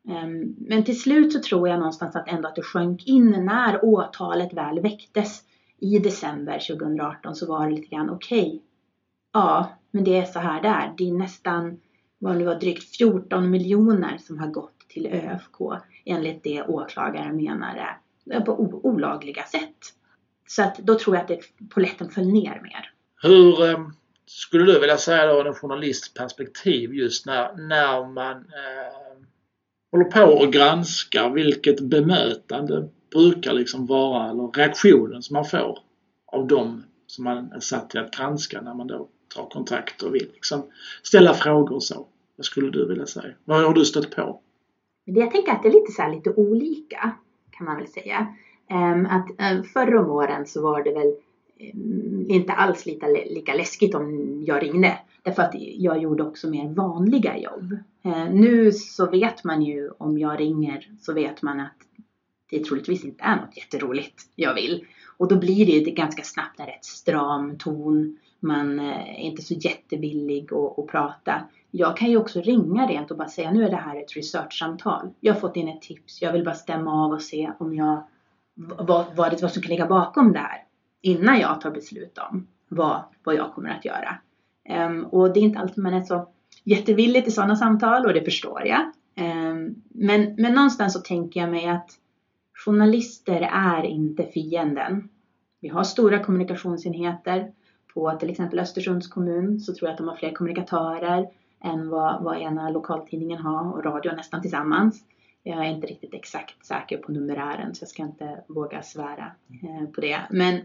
[0.08, 3.86] Eh, men till slut så tror jag någonstans att ändå att det sjönk in när
[3.86, 5.44] åtalet väl väcktes
[5.80, 8.48] i december 2018 så var det lite grann okej.
[8.48, 8.60] Okay,
[9.34, 10.94] ja, men det är så här där.
[10.98, 11.80] Det är nästan,
[12.20, 15.58] vad det var, drygt 14 miljoner som har gått till ÖFK
[16.06, 17.88] enligt det åklagaren menade
[18.46, 19.78] på olagliga sätt.
[20.48, 22.92] Så att då tror jag att det, poletten föll ner mer.
[23.22, 23.88] Hur eh,
[24.26, 29.24] skulle du vilja säga då en journalistperspektiv just när, när man eh,
[29.92, 35.80] håller på och granskar vilket bemötande brukar liksom vara, eller reaktionen som man får
[36.32, 40.16] av dem som man är satt till att granska när man då tar kontakt och
[40.16, 40.64] vill liksom
[41.04, 42.08] ställa frågor och så.
[42.36, 43.34] Vad skulle du vilja säga?
[43.46, 44.42] Vad har du stött på?
[45.06, 47.12] Jag tänker att det är lite så lite olika
[47.52, 48.36] kan man väl säga.
[48.70, 51.14] Ehm, att eh, förra om åren så var det väl
[51.60, 55.00] ehm, inte alls lika, lika läskigt om jag ringde.
[55.24, 57.78] Därför att jag gjorde också mer vanliga jobb.
[58.04, 61.78] Ehm, nu så vet man ju om jag ringer så vet man att
[62.50, 64.86] det troligtvis inte är något jätteroligt jag vill.
[65.18, 68.18] Och då blir det ju ganska snabbt en rätt stram ton.
[68.40, 71.42] Man eh, är inte så jättevillig att, att prata.
[71.72, 75.10] Jag kan ju också ringa rent och bara säga nu är det här ett researchsamtal.
[75.20, 76.22] Jag har fått in ett tips.
[76.22, 78.04] Jag vill bara stämma av och se om jag,
[78.56, 80.64] vad, vad, vad som kan ligga bakom det här.
[81.02, 84.18] Innan jag tar beslut om vad, vad jag kommer att göra.
[84.88, 86.30] Um, och det är inte alltid man är så
[86.64, 88.82] jättevillig till sådana samtal och det förstår jag.
[89.18, 91.90] Um, men, men någonstans så tänker jag mig att
[92.66, 95.10] Journalister är inte fienden.
[95.60, 97.52] Vi har stora kommunikationsenheter.
[97.94, 101.28] På till exempel Östersunds kommun så tror jag att de har fler kommunikatörer
[101.64, 105.04] än vad, vad ena lokaltidningen har och radio nästan tillsammans.
[105.44, 109.32] Jag är inte riktigt exakt säker på numerären så jag ska inte våga svära
[109.64, 110.22] eh, på det.
[110.30, 110.62] Men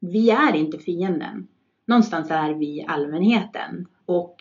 [0.00, 1.48] vi är inte fienden.
[1.84, 4.36] Någonstans är vi allmänheten och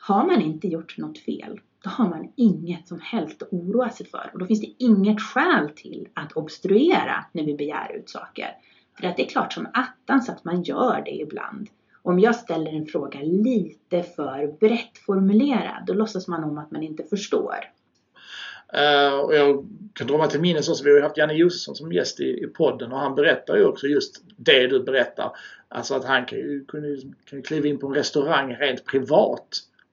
[0.00, 4.06] har man inte gjort något fel då har man inget som helst att oroa sig
[4.06, 4.30] för.
[4.32, 8.56] Och då finns det inget skäl till att obstruera när vi begär ut saker.
[8.98, 11.70] För att det är klart som attans att man gör det ibland.
[12.02, 16.82] Om jag ställer en fråga lite för brett formulerad, då låtsas man om att man
[16.82, 17.54] inte förstår.
[18.74, 21.74] Uh, och jag kan dra mig till minnes också, vi har ju haft Janne Josefsson
[21.74, 25.32] som gäst i, i podden och han berättar ju också just det du berättar.
[25.68, 28.84] Alltså att han kan ju, kan ju, kan ju kliva in på en restaurang rent
[28.84, 29.48] privat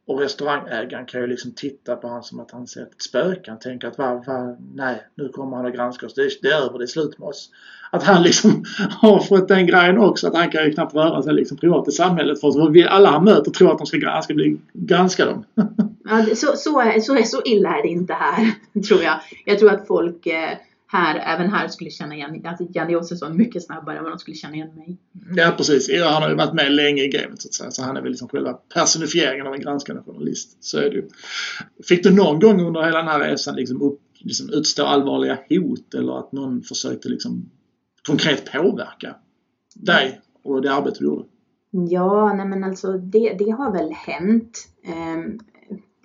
[0.08, 3.52] och restaurangägaren kan ju liksom titta på honom som att han ser ett spöke.
[3.52, 6.14] Han tänker att va, va, nej, nu kommer han att granska oss.
[6.14, 7.50] Det är, det är över, det är slut med oss.
[7.92, 11.34] Att han liksom har fått den grejen också att han kan ju knappt röra sig
[11.34, 14.58] liksom privat i samhället för alla han möter tror att de ska, han ska bli
[14.74, 15.46] granska dem.
[16.04, 18.52] ja, så, så, är, så, är, så illa är det inte här,
[18.88, 19.20] tror jag.
[19.46, 20.58] Jag tror att folk eh
[20.92, 24.38] här, även här skulle känna igen alltså Janne Josefsson mycket snabbare än vad de skulle
[24.38, 24.98] känna igen mig.
[25.36, 27.72] Ja precis, ja, han har ju varit med länge i gamet så att säga.
[27.72, 30.64] Så han är väl liksom själva personifieringen av en granskande journalist.
[30.64, 31.10] Så är det ju.
[31.88, 35.94] Fick du någon gång under hela den här resan liksom, upp, liksom utstå allvarliga hot
[35.94, 37.50] eller att någon försökte liksom
[38.08, 39.16] konkret påverka
[39.76, 41.26] dig och det arbete du gjorde?
[41.72, 45.34] Ja, nej men alltså det, det har väl hänt eh,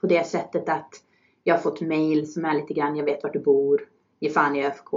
[0.01, 0.90] på det sättet att
[1.44, 3.81] jag har fått mail som är lite grann, jag vet vart du bor,
[4.20, 4.92] ge fan i ÖFK.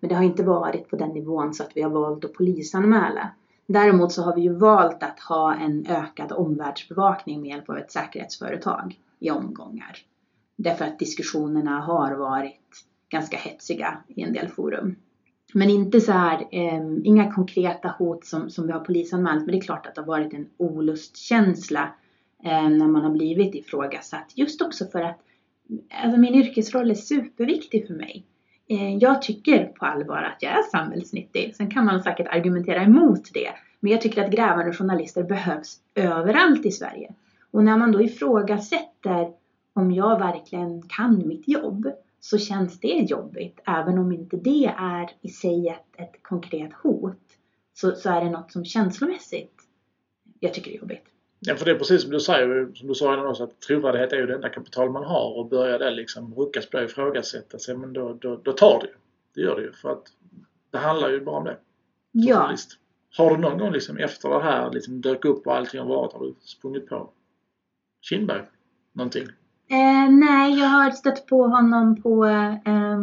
[0.00, 3.30] Men det har inte varit på den nivån så att vi har valt att polisanmäla.
[3.66, 7.92] Däremot så har vi ju valt att ha en ökad omvärldsbevakning med hjälp av ett
[7.92, 9.98] säkerhetsföretag i omgångar.
[10.56, 14.96] Därför att diskussionerna har varit ganska hetsiga i en del forum.
[15.54, 19.46] Men inte så här, eh, inga konkreta hot som, som vi har polisanmält.
[19.46, 21.94] Men det är klart att det har varit en olustkänsla
[22.44, 24.32] eh, när man har blivit ifrågasatt.
[24.34, 25.18] Just också för att
[26.02, 28.26] alltså min yrkesroll är superviktig för mig.
[28.72, 31.56] Eh, jag tycker på allvar att jag är samhällsnyttig.
[31.56, 33.52] Sen kan man säkert argumentera emot det.
[33.80, 37.14] Men jag tycker att grävande journalister behövs överallt i Sverige.
[37.50, 39.32] Och när man då ifrågasätter
[39.72, 43.60] om jag verkligen kan mitt jobb så känns det jobbigt.
[43.64, 47.18] Även om inte det är i sig ett, ett konkret hot
[47.74, 49.54] så, så är det något som känslomässigt
[50.40, 51.04] jag tycker är jobbigt.
[51.44, 54.12] Ja, för det är precis som du säger, som du sa innan också, att trovärdighet
[54.12, 56.90] är ju det enda kapital man har och börjar det liksom ruckas på det och
[56.90, 58.92] ifrågasättas, ja men då, då, då tar det ju.
[59.34, 60.02] Det gör det ju för att
[60.70, 61.56] det handlar ju bara om det.
[62.12, 62.36] Ja.
[62.36, 62.78] Journalist.
[63.16, 66.12] Har du någon gång liksom efter det här liksom dök upp och allting har varit,
[66.12, 67.10] har du sprungit på
[68.00, 68.42] Kindberg?
[68.92, 69.26] Någonting?
[69.68, 72.98] Eh, nej, jag har stött på honom på, eh,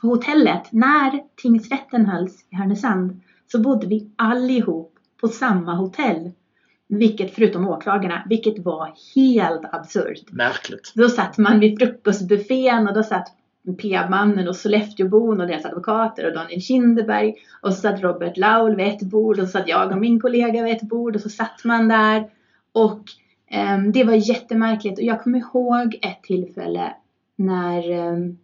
[0.00, 0.72] på hotellet.
[0.72, 6.32] När tingsrätten hölls i Härnösand så bodde vi allihop på samma hotell.
[6.88, 10.32] Vilket, förutom åklagarna, vilket var helt absurt.
[10.32, 10.92] Märkligt.
[10.94, 13.36] Då satt man vid frukostbuffén och då satt
[13.74, 17.34] P-mannen och Sollefteåbon och deras advokater och Daniel Kinderberg.
[17.60, 20.62] Och så satt Robert Laul vid ett bord och så satt jag och min kollega
[20.62, 22.30] vid ett bord och så satt man där.
[22.72, 23.02] Och
[23.74, 26.94] um, det var jättemärkligt och jag kommer ihåg ett tillfälle
[27.36, 28.38] när um,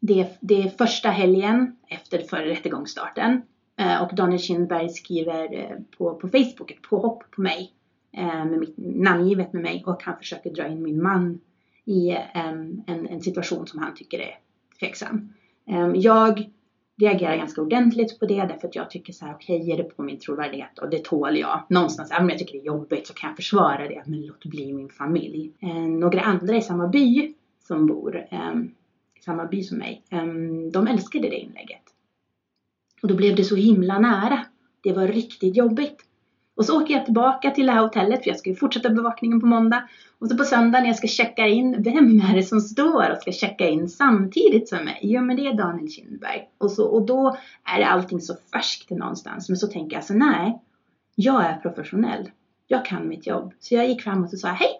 [0.00, 3.42] det, det är första helgen efter för rättegångsstarten.
[3.80, 7.72] Uh, och Daniel Kinderberg skriver uh, på, på Facebook ett påhopp på mig.
[8.18, 11.40] Eh, med mitt namngivet med mig och han försöker dra in min man
[11.84, 14.38] i eh, en, en situation som han tycker är
[14.80, 15.32] tveksam.
[15.66, 16.50] Eh, jag
[16.96, 19.84] reagerar ganska ordentligt på det därför att jag tycker så här, okej, okay, ger det
[19.84, 21.62] på min trovärdighet och det tål jag.
[21.68, 24.44] Någonstans, även om jag tycker det är jobbigt så kan jag försvara det, men låt
[24.44, 25.52] bli min familj.
[26.00, 27.34] Några andra i samma by
[27.66, 30.02] som bor i samma by som mig,
[30.72, 31.82] de älskade det inlägget.
[33.02, 34.44] Och då blev det så himla nära.
[34.82, 36.07] Det var riktigt jobbigt.
[36.58, 39.40] Och så åker jag tillbaka till det här hotellet för jag ska ju fortsätta bevakningen
[39.40, 39.88] på måndag.
[40.18, 43.18] Och så på söndag när jag ska checka in, vem är det som står och
[43.18, 44.98] ska checka in samtidigt som mig?
[45.02, 46.48] Jo men det är Daniel Kindberg.
[46.58, 49.48] Och, så, och då är allting så färskt någonstans.
[49.48, 50.62] Men så tänker jag så nej,
[51.14, 52.30] jag är professionell.
[52.66, 53.52] Jag kan mitt jobb.
[53.60, 54.70] Så jag gick fram och så sa hej.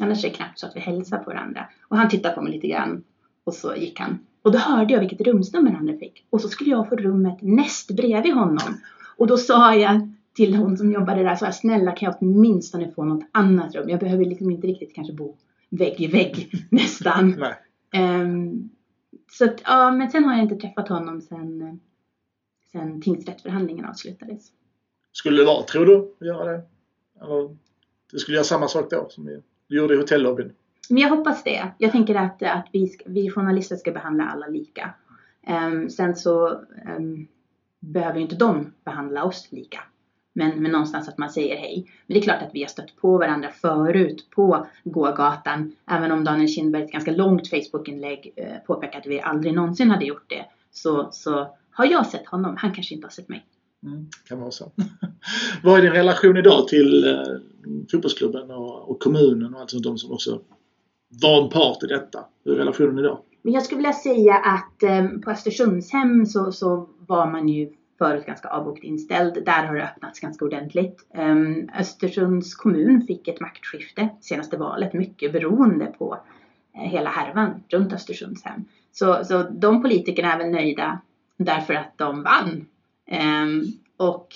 [0.00, 1.68] Annars är det knappt så att vi hälsar på varandra.
[1.88, 3.04] Och han tittade på mig lite grann.
[3.44, 4.18] Och så gick han.
[4.42, 6.26] Och då hörde jag vilket rumsnummer han fick.
[6.30, 8.80] Och så skulle jag få rummet näst bredvid honom.
[9.16, 12.92] Och då sa jag till hon som jobbade där, så här, snälla kan jag åtminstone
[12.92, 13.88] få något annat rum?
[13.88, 15.36] Jag behöver liksom inte riktigt kanske bo
[15.68, 17.44] vägg i vägg nästan.
[17.96, 18.70] Um,
[19.30, 21.80] så att, ja, men sen har jag inte träffat honom sen,
[22.72, 24.52] sen tingsrättsförhandlingen avslutades.
[25.12, 26.62] Skulle det vara, tror du, göra det?
[27.20, 27.56] Eller
[28.12, 30.52] du skulle göra samma sak då som du gjorde i hotellobbyn?
[30.90, 31.72] Men jag hoppas det.
[31.78, 34.94] Jag tänker att, att vi, vi journalister ska behandla alla lika.
[35.48, 36.48] Um, sen så
[36.96, 37.28] um,
[37.80, 39.80] behöver ju inte de behandla oss lika.
[40.38, 41.90] Men, men någonstans att man säger hej.
[42.06, 45.72] Men det är klart att vi har stött på varandra förut på gågatan.
[45.86, 50.04] Även om Daniel Kindberg ett ganska långt Facebookinlägg eh, påpekar att vi aldrig någonsin hade
[50.04, 50.44] gjort det.
[50.70, 52.56] Så, så har jag sett honom.
[52.58, 53.46] Han kanske inte har sett mig.
[53.82, 54.72] Mm, kan vara så.
[55.62, 57.22] Vad är din relation idag till eh,
[57.90, 60.40] fotbollsklubben och, och, kommunen och alltså de som också
[61.22, 62.24] var en part i detta?
[62.44, 63.18] Hur är relationen idag?
[63.42, 68.26] Men jag skulle vilja säga att eh, på Östersundshem så, så var man ju förut
[68.26, 69.44] ganska avbokt inställd.
[69.44, 71.06] Där har det öppnats ganska ordentligt.
[71.14, 76.18] Ehm, Östersunds kommun fick ett maktskifte senaste valet, mycket beroende på
[76.74, 78.64] eh, hela härvan runt Östersundshem.
[78.92, 81.00] Så, så de politikerna är väl nöjda
[81.36, 82.66] därför att de vann.
[83.06, 83.62] Ehm,
[83.96, 84.28] och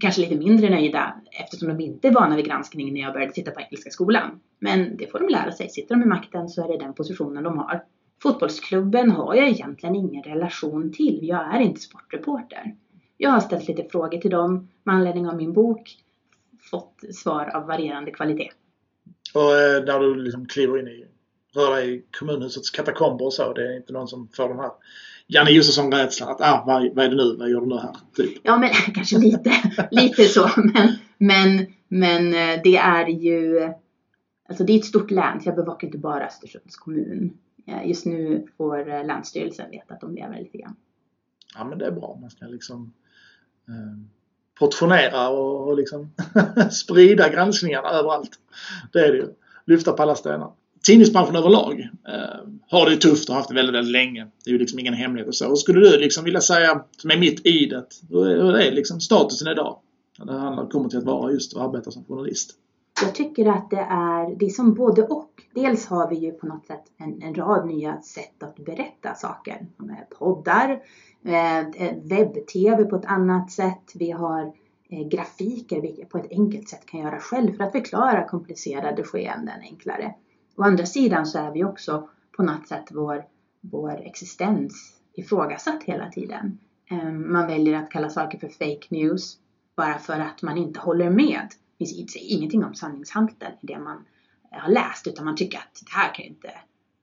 [0.00, 3.50] kanske lite mindre nöjda eftersom de inte är vana vid granskning när jag började sitta
[3.50, 4.40] på Engelska skolan.
[4.58, 5.68] Men det får de lära sig.
[5.68, 7.84] Sitter de i makten så är det den positionen de har.
[8.22, 11.18] Fotbollsklubben har jag egentligen ingen relation till.
[11.22, 12.74] Jag är inte sportreporter.
[13.22, 15.96] Jag har ställt lite frågor till dem med anledning av min bok.
[16.70, 18.50] Fått svar av varierande kvalitet.
[19.34, 21.04] Och eh, när du liksom kliver in i,
[21.54, 24.70] rör dig i kommunhusets katakomber och så, det är inte någon som får den här
[25.26, 27.96] Janne Josefsson-rädslan att ah, vad, vad är det nu, vad gör du nu här?
[28.16, 28.38] Typ.
[28.42, 29.52] Ja men kanske lite,
[29.90, 30.50] lite så.
[30.56, 33.72] Men, men, men eh, det är ju
[34.48, 37.38] Alltså det är ett stort län, så jag bevakar inte bara Östersunds kommun.
[37.66, 40.76] Eh, just nu får eh, Länsstyrelsen veta att de lever lite grann.
[41.54, 42.18] Ja men det är bra.
[42.20, 42.99] Man ska liksom eh,
[43.70, 43.96] Eh,
[44.58, 46.10] portionera och, och liksom
[46.70, 48.30] sprida granskningarna överallt.
[48.92, 49.26] Det är det ju.
[49.66, 50.50] Lyfta på alla stenar.
[50.82, 54.26] Tidningsbranschen överlag eh, har det tufft och haft det väldigt, väldigt länge.
[54.44, 55.50] Det är ju liksom ingen hemlighet och så.
[55.50, 59.52] Och skulle du liksom vilja säga, som är mitt i det, hur är liksom statusen
[59.52, 59.78] idag?
[60.18, 62.54] När det handlar, kommer till att vara just att arbeta som journalist.
[63.02, 65.29] Jag tycker att det är, det är som både och.
[65.54, 69.66] Dels har vi ju på något sätt en, en rad nya sätt att berätta saker.
[70.18, 70.82] Poddar,
[71.24, 73.92] eh, eh, webb-tv på ett annat sätt.
[73.94, 74.52] Vi har
[74.88, 79.60] eh, grafiker vi på ett enkelt sätt kan göra själv för att förklara komplicerade skeenden
[79.60, 80.14] enklare.
[80.56, 83.24] Å andra sidan så är vi också på något sätt vår,
[83.60, 86.58] vår existens ifrågasatt hela tiden.
[86.90, 89.38] Ehm, man väljer att kalla saker för fake news
[89.76, 91.48] bara för att man inte håller med
[91.80, 94.04] det finns ingenting om sanningshalten i det man
[94.58, 96.52] har läst utan man tycker att det här kan inte,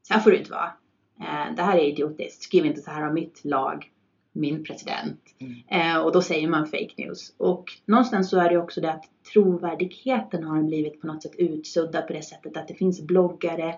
[0.02, 0.72] så här får det inte vara.
[1.20, 3.92] eh, det här är idiotiskt, skriv inte så här om mitt lag,
[4.32, 5.22] min president.
[5.40, 5.56] Mm.
[5.68, 7.34] Eh, och då säger man fake news.
[7.38, 12.08] Och någonstans så är det också det att trovärdigheten har blivit på något sätt utsuddad
[12.08, 13.76] på det sättet att det finns bloggare,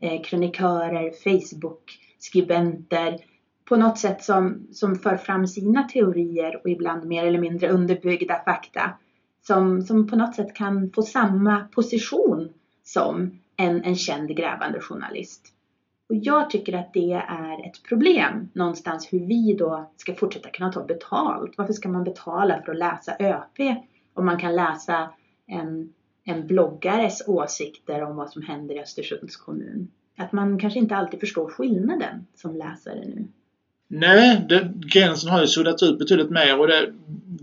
[0.00, 3.18] eh, kronikörer, Facebook-skribenter
[3.64, 8.42] på något sätt som, som för fram sina teorier och ibland mer eller mindre underbyggda
[8.44, 8.90] fakta
[9.46, 12.52] som, som på något sätt kan få samma position
[12.84, 15.52] som en, en känd grävande journalist.
[16.08, 20.72] Och jag tycker att det är ett problem någonstans hur vi då ska fortsätta kunna
[20.72, 21.54] ta betalt.
[21.56, 23.76] Varför ska man betala för att läsa ÖP
[24.14, 25.10] om man kan läsa
[25.46, 25.92] en,
[26.24, 29.90] en bloggares åsikter om vad som händer i Östersunds kommun?
[30.18, 33.28] Att man kanske inte alltid förstår skillnaden som läsare nu.
[33.88, 36.92] Nej, det, gränsen har ju suddats ut betydligt mer och det,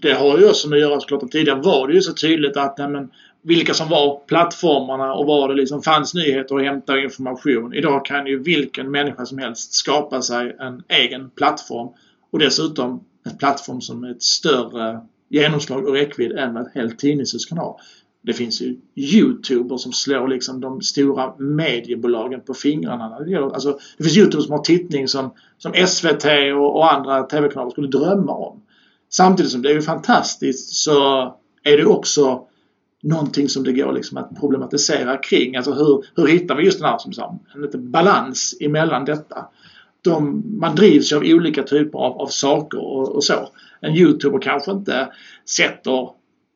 [0.01, 2.57] det har ju också med att göra såklart att tidigare var det ju så tydligt
[2.57, 3.11] att nej, men,
[3.41, 7.73] vilka som var plattformarna och var det liksom fanns nyheter och hämta information.
[7.73, 11.89] Idag kan ju vilken människa som helst skapa sig en egen plattform
[12.31, 16.99] och dessutom en plattform som är ett större genomslag och räckvidd än vad ett helt
[16.99, 17.79] tidningshus kan ha.
[18.21, 23.15] Det finns ju Youtubers som slår liksom de stora mediebolagen på fingrarna.
[23.53, 26.25] Alltså, det finns Youtubers som har tittning som, som SVT
[26.55, 28.61] och, och andra TV-kanaler skulle drömma om.
[29.09, 31.23] Samtidigt som det är fantastiskt så
[31.63, 32.45] är det också
[33.01, 35.55] någonting som det går liksom att problematisera kring.
[35.55, 39.45] Alltså hur, hur hittar vi just den här som sa, en liten balans emellan detta.
[40.01, 43.49] De, man drivs ju av olika typer av, av saker och, och, så.
[43.81, 45.07] En youtuber kanske inte
[45.55, 46.09] sätter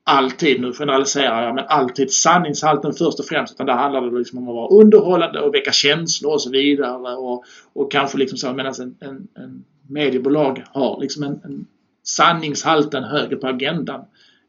[0.03, 3.53] alltid, nu generaliserar jag, men alltid sanningshalten först och främst.
[3.53, 7.15] Utan där handlar det liksom om att vara underhållande och väcka känslor och så vidare.
[7.15, 11.65] Och, och kanske liksom så medan en, en, en mediebolag har liksom en, en
[12.03, 14.01] sanningshalten högre på agendan.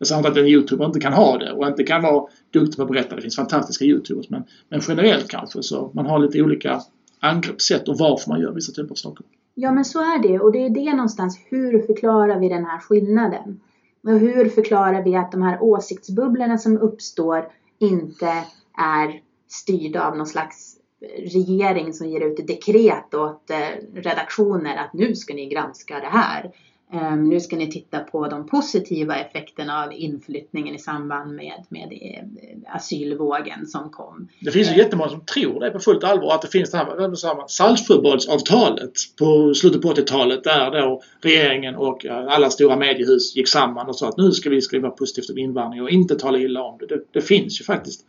[0.05, 2.77] Jag säger inte att en youtuber inte kan ha det och inte kan vara duktig
[2.77, 3.17] på att berätta.
[3.17, 6.81] Det finns fantastiska youtubers men, men generellt kanske så man har lite olika
[7.21, 9.27] angreppssätt och varför man gör vissa typer av saker.
[9.55, 11.39] Ja men så är det och det är det någonstans.
[11.49, 13.61] Hur förklarar vi den här skillnaden?
[14.03, 17.49] Och hur förklarar vi att de här åsiktsbubblorna som uppstår
[17.79, 18.33] inte
[18.79, 20.77] är styrda av någon slags
[21.19, 26.51] regering som ger ut dekret åt eh, redaktioner att nu ska ni granska det här.
[26.93, 31.93] Um, nu ska ni titta på de positiva effekterna av inflyttningen i samband med, med
[31.93, 34.29] eh, asylvågen som kom.
[34.41, 37.47] Det finns ju jättemånga som tror det på fullt allvar att det finns det här
[37.47, 43.97] Saltsjöbadsavtalet på slutet på 80-talet där då regeringen och alla stora mediehus gick samman och
[43.97, 46.87] sa att nu ska vi skriva positivt om invandring och inte tala illa om det.
[46.87, 48.05] Det, det finns ju faktiskt.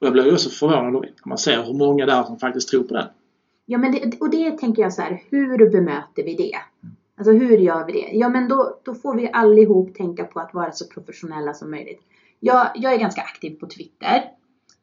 [0.00, 2.82] Och jag blir ju också förvånad när man ser hur många där som faktiskt tror
[2.82, 3.06] på den.
[3.66, 6.58] Ja, men det, och det tänker jag så här, hur bemöter vi det?
[7.18, 8.10] Alltså hur gör vi det?
[8.12, 12.00] Ja men då, då får vi allihop tänka på att vara så professionella som möjligt.
[12.40, 14.24] Jag, jag är ganska aktiv på Twitter.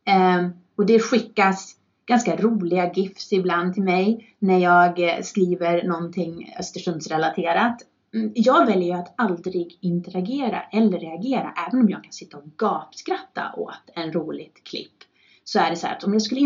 [0.05, 1.75] Eh, och det skickas
[2.05, 7.81] ganska roliga GIFs ibland till mig när jag eh, skriver någonting Östersundsrelaterat.
[8.13, 13.53] Mm, jag väljer att aldrig interagera eller reagera även om jag kan sitta och gapskratta
[13.57, 15.03] åt en roligt klipp
[15.47, 16.41] så är det så här att om jag skulle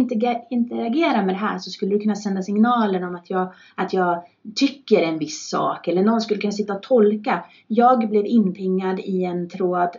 [0.49, 4.23] interagera med det här så skulle det kunna sända signaler om att jag, att jag
[4.55, 7.45] tycker en viss sak eller någon skulle kunna sitta och tolka.
[7.67, 9.89] Jag blev inpingad i en tråd,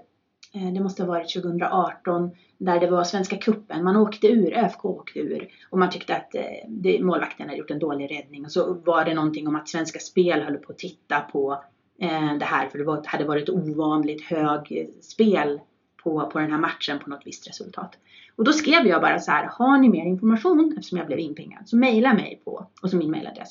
[0.54, 3.84] eh, det måste ha varit 2018, där det var Svenska Kuppen.
[3.84, 7.70] Man åkte ur, ÖFK åkte ur och man tyckte att eh, det, målvakten hade gjort
[7.70, 8.44] en dålig räddning.
[8.44, 11.64] Och så var det någonting om att Svenska Spel höll på att titta på
[12.00, 15.60] eh, det här för det hade varit ovanligt hög spel
[16.02, 17.98] på, på den här matchen på något visst resultat.
[18.36, 21.68] Och då skrev jag bara så här, har ni mer information eftersom jag blev inpingad
[21.68, 23.48] så mejla mig på, och så min mejladress.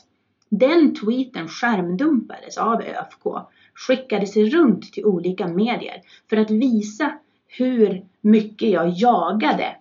[0.50, 7.12] Den tweeten skärmdumpades av ÖFK, skickades runt till olika medier för att visa
[7.48, 9.76] hur mycket jag jagade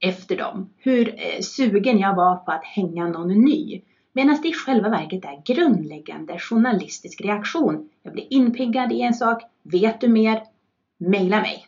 [0.00, 0.70] efter dem.
[0.76, 3.82] Hur eh, sugen jag var på att hänga någon ny.
[4.12, 7.88] Medan det i själva verket är grundläggande journalistisk reaktion.
[8.02, 9.42] Jag blir inpiggad i en sak.
[9.62, 10.42] Vet du mer?
[10.98, 11.66] Mejla mig.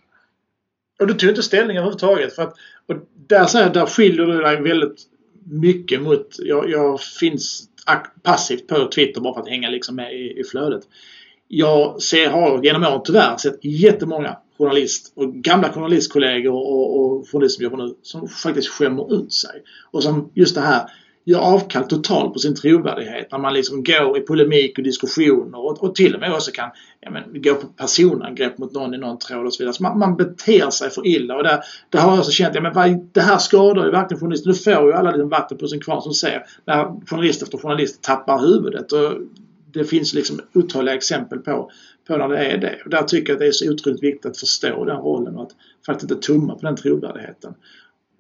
[1.01, 2.35] Och du tog inte ställning överhuvudtaget.
[2.35, 2.55] För att,
[2.87, 5.03] och där, så här, där skiljer du dig väldigt
[5.45, 6.37] mycket mot...
[6.39, 7.69] Jag, jag finns
[8.23, 10.83] passivt på Twitter bara för att hänga liksom med i, i flödet.
[11.49, 17.57] Jag ser, har genom åren tyvärr sett jättemånga journalist och gamla journalistkollegor och, och journalister
[17.57, 19.63] som jobbar nu som faktiskt skämmer ut sig.
[19.91, 20.91] Och som just det här
[21.25, 25.85] gör avkall totalt på sin trovärdighet när man liksom går i polemik och diskussioner och,
[25.85, 29.19] och till och med också kan ja, men, gå på personangrepp mot någon i någon
[29.19, 29.75] tråd och så vidare.
[29.75, 32.61] Så man, man beter sig för illa och där, där har jag också känt ja,
[32.61, 34.49] men vad, det här skadar ju verkligen journalister.
[34.49, 38.03] Nu får ju alla liksom vatten på sin kvarn som ser när journalist efter journalist
[38.03, 38.93] tappar huvudet.
[38.93, 39.13] Och
[39.73, 41.71] det finns liksom otaliga exempel på,
[42.07, 42.79] på när det är det.
[42.85, 45.43] Och där tycker jag att det är så otroligt viktigt att förstå den rollen och
[45.43, 45.53] att
[45.87, 47.55] faktiskt inte tumma på den trovärdigheten.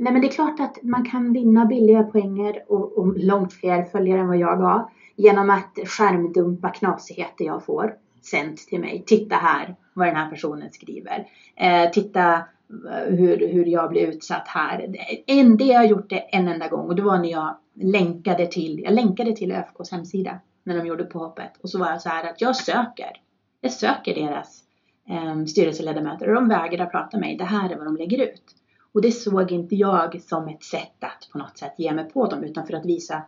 [0.01, 3.85] Nej men det är klart att man kan vinna billiga poänger och, och långt fler
[3.85, 9.05] följare än vad jag har genom att skärmdumpa knasigheter jag får sänt till mig.
[9.07, 11.27] Titta här vad den här personen skriver.
[11.57, 14.97] Eh, titta eh, hur, hur jag blir utsatt här.
[15.27, 18.47] En, det jag har gjort det en enda gång och det var när jag länkade
[18.47, 22.09] till, jag länkade till ÖFKs hemsida när de gjorde påhoppet och så var jag så
[22.09, 23.11] här att jag söker.
[23.61, 24.63] Jag söker deras
[25.09, 27.37] eh, styrelseledamöter och de vägrar prata med mig.
[27.37, 28.57] Det här är vad de lägger ut.
[28.93, 32.27] Och det såg inte jag som ett sätt att på något sätt ge mig på
[32.27, 33.23] dem utan för att visa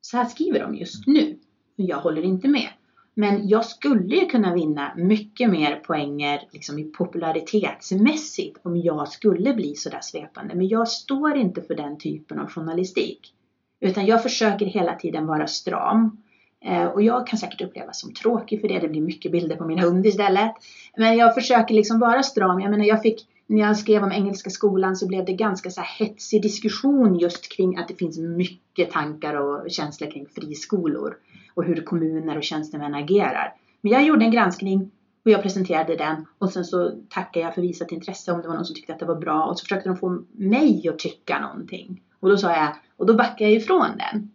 [0.00, 1.38] så här skriver de just nu.
[1.76, 2.68] Jag håller inte med.
[3.14, 9.54] Men jag skulle ju kunna vinna mycket mer poänger liksom i popularitetsmässigt om jag skulle
[9.54, 10.54] bli sådär svepande.
[10.54, 13.34] Men jag står inte för den typen av journalistik.
[13.80, 16.22] Utan jag försöker hela tiden vara stram.
[16.64, 18.78] Eh, och jag kan säkert upplevas som tråkig för det.
[18.78, 20.52] Det blir mycket bilder på min hund istället.
[20.96, 22.60] Men jag försöker liksom vara stram.
[22.60, 25.80] Jag menar jag fick när jag skrev om Engelska skolan så blev det ganska så
[25.80, 31.16] här hetsig diskussion just kring att det finns mycket tankar och känslor kring friskolor
[31.54, 33.54] och hur kommuner och tjänstemän agerar.
[33.80, 34.90] Men jag gjorde en granskning
[35.24, 38.54] och jag presenterade den och sen så tackade jag för visat intresse om det var
[38.54, 41.40] någon som tyckte att det var bra och så försökte de få mig att tycka
[41.40, 42.02] någonting.
[42.20, 44.30] Och då sa jag, och då backade jag ifrån den.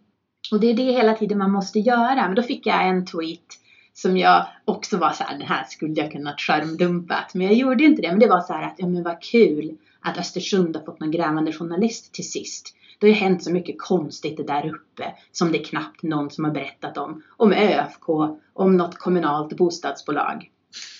[0.52, 2.26] Och det är det hela tiden man måste göra.
[2.26, 3.59] Men då fick jag en tweet
[3.92, 7.34] som jag också var så här, den här skulle jag kunna skärmdumpat.
[7.34, 8.10] Men jag gjorde inte det.
[8.10, 11.10] Men det var så här att, ja men vad kul att Östersund har fått någon
[11.10, 12.74] grävande journalist till sist.
[12.98, 16.44] Det har ju hänt så mycket konstigt där uppe som det är knappt någon som
[16.44, 17.22] har berättat om.
[17.36, 18.08] Om ÖFK,
[18.52, 20.50] om något kommunalt bostadsbolag.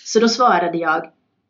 [0.05, 1.05] Så då svarade jag,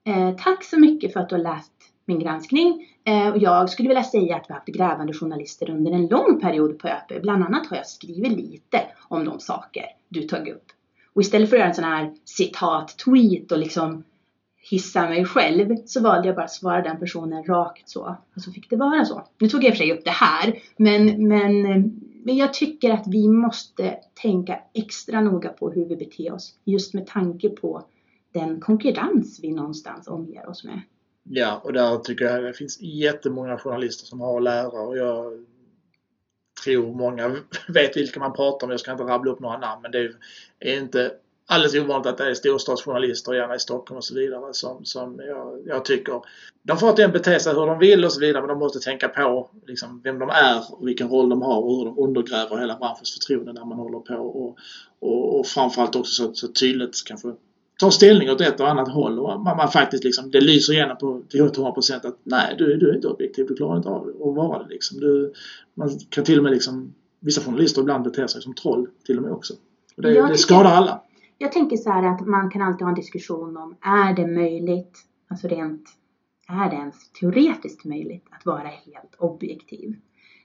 [0.05, 1.71] eh, tack så mycket för att du har läst
[2.05, 2.87] min granskning.
[3.05, 6.39] Eh, och jag skulle vilja säga att vi har haft grävande journalister under en lång
[6.41, 7.21] period på ÖP.
[7.21, 10.65] Bland annat har jag skrivit lite om de saker du tog upp.
[11.13, 14.03] Och istället för att göra en sån här citat-tweet och liksom
[14.69, 18.15] hissa mig själv så valde jag bara att svara den personen rakt så.
[18.35, 19.27] Och så fick det vara så.
[19.39, 21.61] Nu tog jag i och för sig upp det här men, men,
[22.23, 26.93] men jag tycker att vi måste tänka extra noga på hur vi beter oss just
[26.93, 27.83] med tanke på
[28.33, 30.81] den konkurrens vi någonstans omger oss med.
[31.23, 35.45] Ja, och där tycker jag det finns jättemånga journalister som har att lära och jag
[36.63, 37.35] tror många
[37.67, 38.71] vet vilka man pratar om.
[38.71, 40.11] Jag ska inte rabbla upp några namn men det
[40.59, 41.11] är inte
[41.45, 45.61] alldeles ovanligt att det är storstadsjournalister, gärna i Stockholm och så vidare, som, som jag,
[45.65, 46.21] jag tycker
[46.63, 49.07] de får inte bete sig hur de vill och så vidare men de måste tänka
[49.07, 52.75] på liksom, vem de är och vilken roll de har och hur de undergräver hela
[52.75, 54.57] branschens förtroende när man håller på och,
[54.99, 57.33] och, och framförallt också så, så tydligt kanske
[57.81, 60.97] tar ställning åt ett och annat håll och man, man faktiskt liksom, det lyser igenom
[60.97, 64.07] på till 100 procent att nej, du, du är inte objektiv, du klarar inte av
[64.07, 64.99] att vara det liksom.
[64.99, 65.33] Du,
[65.73, 69.23] man kan till och med liksom, vissa journalister ibland beter sig som troll till och
[69.23, 69.53] med också.
[69.97, 71.01] Och det, det skadar alla.
[71.37, 74.97] Jag tänker så här att man kan alltid ha en diskussion om, är det möjligt,
[75.29, 75.83] alltså rent,
[76.47, 79.95] är det ens teoretiskt möjligt att vara helt objektiv?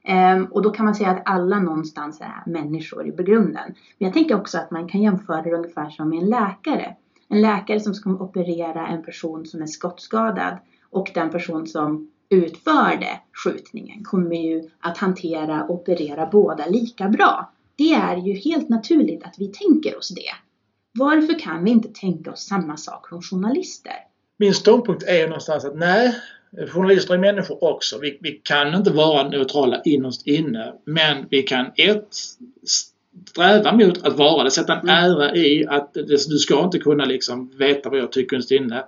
[0.09, 3.75] Um, och då kan man säga att alla någonstans är människor i begrunden.
[3.99, 6.97] Men jag tänker också att man kan jämföra det ungefär som med en läkare.
[7.29, 10.59] En läkare som ska operera en person som är skottskadad
[10.91, 17.53] och den person som utförde skjutningen kommer ju att hantera och operera båda lika bra.
[17.77, 20.33] Det är ju helt naturligt att vi tänker oss det.
[20.99, 23.93] Varför kan vi inte tänka oss samma sak från journalister?
[24.39, 26.15] Min ståndpunkt är någonstans att nej,
[26.69, 27.99] journalister är människor också.
[27.99, 32.09] Vi, vi kan inte vara neutrala innerst inne men vi kan ett
[33.29, 35.11] sträva mot att vara det, sätta en mm.
[35.11, 38.85] ära i att du ska inte kunna liksom veta vad jag tycker innerst inne.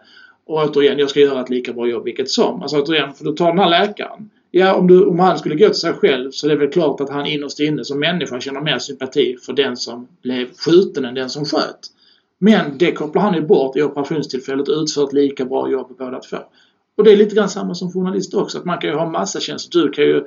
[0.47, 2.63] Och återigen, jag ska göra ett lika bra jobb vilket som.
[2.63, 4.31] Alltså återigen, för du tar den här läkaren.
[4.51, 7.01] Ja, om, du, om han skulle gå till sig själv så är det väl klart
[7.01, 11.15] att han innerst inne som människa känner mer sympati för den som blev skjuten än
[11.15, 11.79] den som sköt.
[12.39, 16.21] Men det kopplar han ju bort i operationstillfället och utför ett lika bra jobb båda
[16.21, 16.37] två.
[16.97, 18.59] Och det är lite grann samma som journalist också.
[18.59, 19.83] Att man kan ju ha massa känslor.
[19.83, 20.25] Du kan ju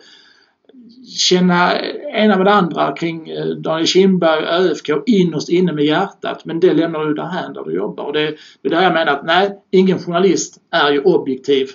[1.18, 1.80] känna
[2.14, 6.46] ena med det andra kring eh, Daniel Kindberg och ÖFK innerst inne med hjärtat.
[6.46, 8.04] Men det lämnar du därhän där du jobbar.
[8.04, 11.70] Och det, det är där jag menar att nej, ingen journalist är ju objektiv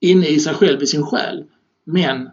[0.00, 1.44] inne i sig själv, i sin själ.
[1.86, 2.30] Men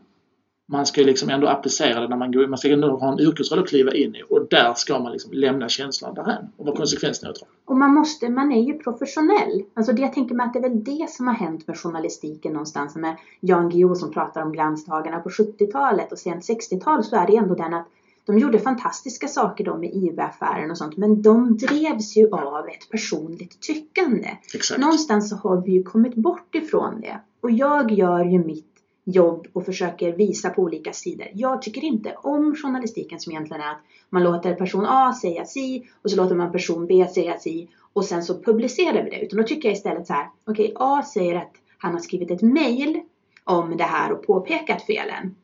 [0.67, 3.59] man ska liksom ändå applicera det när man går Man ska ändå ha en yrkesroll
[3.59, 7.49] att kliva in i och där ska man liksom lämna känslan därhän och vara konsekvensneutral.
[7.65, 9.63] Och man måste, man är ju professionell.
[9.73, 12.53] Alltså det jag tänker mig att det är väl det som har hänt med journalistiken
[12.53, 17.27] någonstans med Jan Guillou som pratar om glansdagarna på 70-talet och sent 60-tal så är
[17.27, 17.87] det ändå den att
[18.25, 22.89] de gjorde fantastiska saker då med IB-affären och sånt men de drevs ju av ett
[22.91, 24.29] personligt tyckande.
[24.53, 24.81] Exakt.
[24.81, 27.19] Någonstans så har vi ju kommit bort ifrån det.
[27.41, 28.74] Och jag gör ju mitt
[29.05, 31.27] jobb och försöker visa på olika sidor.
[31.33, 35.89] Jag tycker inte om journalistiken som egentligen är att man låter person A säga si
[36.01, 39.25] och så låter man person B säga si och sen så publicerar vi det.
[39.25, 42.31] Utan då tycker jag istället så här, okej okay, A säger att han har skrivit
[42.31, 42.99] ett mail
[43.43, 45.35] om det här och påpekat felen.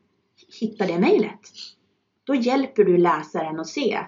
[0.60, 1.40] Hitta det mejlet.
[2.24, 3.98] Då hjälper du läsaren att se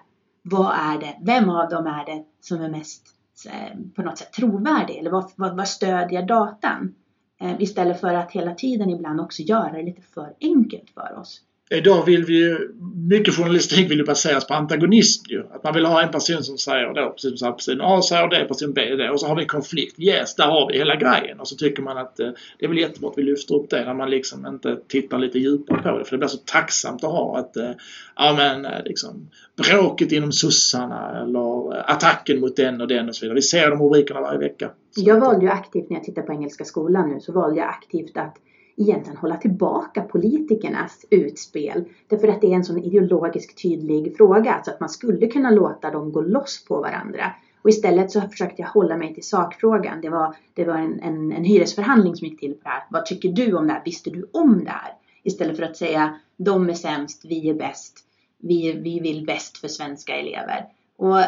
[0.42, 3.02] vad är det, vem av dem är det som är mest
[3.46, 6.94] eh, på något sätt trovärdig eller vad, vad, vad stödjer datan?
[7.40, 11.40] Eh, istället för att hela tiden ibland också göra det lite för enkelt för oss.
[11.70, 12.74] Idag vill vi ju,
[13.08, 15.40] mycket journalistik vill ju baseras på antagonism ju.
[15.40, 18.44] Att man vill ha en person som säger då, precis som person A säger det,
[18.44, 20.00] person B det och så har vi en konflikt.
[20.00, 21.40] Yes, där har vi hela grejen.
[21.40, 23.84] Och så tycker man att eh, det är väl jättebra att vi lyfter upp det
[23.84, 26.04] när man liksom inte tittar lite djupare på det.
[26.04, 27.70] För det blir så tacksamt att ha att, eh,
[28.16, 33.14] ja men eh, liksom bråket inom sossarna eller eh, attacken mot den och den och
[33.16, 33.34] så vidare.
[33.34, 34.70] Vi ser de rubrikerna varje vecka.
[34.90, 37.68] Så Jag valde ju aktivt när jag tittar på Engelska skolan nu så valde jag
[37.68, 38.36] aktivt att
[38.76, 41.84] egentligen hålla tillbaka politikernas utspel.
[42.08, 45.90] Därför att det är en sån ideologisk tydlig fråga så att man skulle kunna låta
[45.90, 47.32] dem gå loss på varandra.
[47.62, 50.00] Och istället så försökte jag hålla mig till sakfrågan.
[50.00, 52.84] Det var, det var en, en, en hyresförhandling som gick till på det här.
[52.90, 53.82] Vad tycker du om det här?
[53.84, 54.92] Visste du om det här?
[55.22, 58.00] Istället för att säga de är sämst, vi är bäst.
[58.38, 60.66] Vi, vi vill bäst för svenska elever.
[60.96, 61.18] Och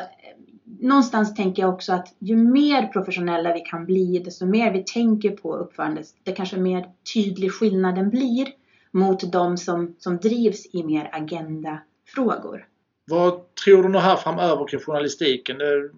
[0.80, 5.30] någonstans tänker jag också att ju mer professionella vi kan bli, desto mer vi tänker
[5.30, 8.48] på uppförandet, det kanske mer tydlig skillnaden blir
[8.90, 12.66] mot de som, som drivs i mer agendafrågor.
[13.10, 15.58] Vad tror du nu här framöver kring journalistiken?
[15.58, 15.90] Det,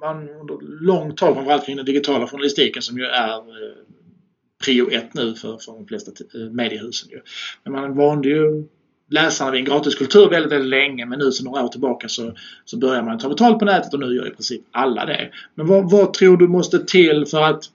[0.00, 3.76] man under långt tag, framförallt kring den digitala journalistiken som ju är eh,
[4.64, 7.10] prio ett nu för, för de flesta eh, mediehusen.
[7.10, 7.20] Ju.
[7.62, 8.64] Men man vande ju
[9.14, 12.32] läsarna vid en gratiskultur väldigt, väldigt länge men nu sedan några år tillbaka så,
[12.64, 15.30] så börjar man ta betalt på nätet och nu gör i princip alla det.
[15.54, 17.70] Men vad, vad tror du måste till för att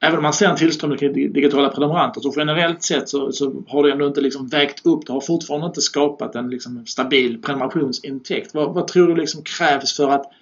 [0.00, 3.82] Även om man ser en tillströmning till digitala prenumeranter så generellt sett så, så har
[3.82, 5.06] det ändå inte liksom vägt upp.
[5.06, 8.54] Det har fortfarande inte skapat en liksom stabil prenumerationsintäkt.
[8.54, 10.32] Vad, vad tror du liksom krävs för att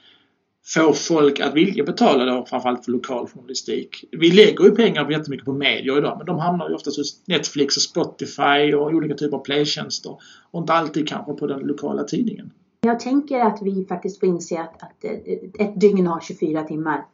[0.66, 4.04] få folk att vilja betala då framförallt för lokal journalistik?
[4.12, 7.76] Vi lägger ju pengar jättemycket på medier idag men de hamnar ju oftast hos Netflix
[7.76, 10.16] och Spotify och olika typer av playtjänster
[10.50, 12.50] och inte alltid kanske på den lokala tidningen.
[12.80, 17.06] Jag tänker att vi faktiskt får inse att, att eh, ett dygn har 24 timmar.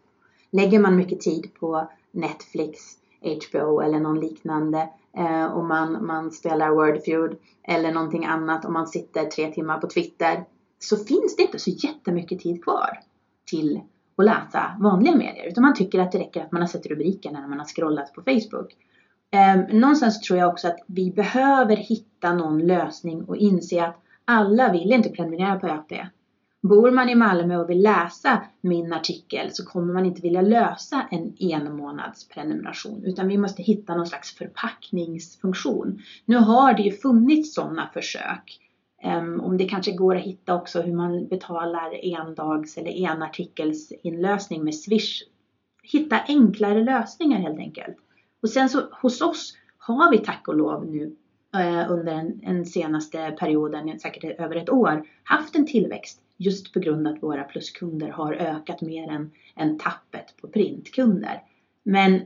[0.50, 2.80] Lägger man mycket tid på Netflix,
[3.20, 7.36] HBO eller någon liknande eh, och man, man spelar Wordfeud
[7.68, 10.44] eller någonting annat och man sitter tre timmar på Twitter
[10.78, 12.98] så finns det inte så jättemycket tid kvar
[13.50, 13.80] till
[14.16, 15.48] att läsa vanliga medier.
[15.48, 18.14] Utan man tycker att det räcker att man har sett rubrikerna när man har scrollat
[18.14, 18.76] på Facebook.
[19.32, 24.72] Eh, någonstans tror jag också att vi behöver hitta någon lösning och inse att alla
[24.72, 25.92] vill inte prenumerera på ÖP.
[26.62, 31.06] Bor man i Malmö och vill läsa min artikel så kommer man inte vilja lösa
[31.10, 36.02] en enmånadsprenumeration utan vi måste hitta någon slags förpackningsfunktion.
[36.24, 38.69] Nu har det ju funnits sådana försök.
[39.02, 44.74] Ehm, om det kanske går att hitta också hur man betalar endags eller enartikelsinlösning med
[44.74, 45.22] Swish.
[45.82, 47.96] Hitta enklare lösningar helt enkelt.
[48.42, 51.16] Och sen så hos oss har vi tack och lov nu
[51.54, 56.80] eh, under den, den senaste perioden, säkert över ett år, haft en tillväxt just på
[56.80, 61.42] grund av att våra pluskunder har ökat mer än, än tappet på printkunder.
[61.82, 62.20] Men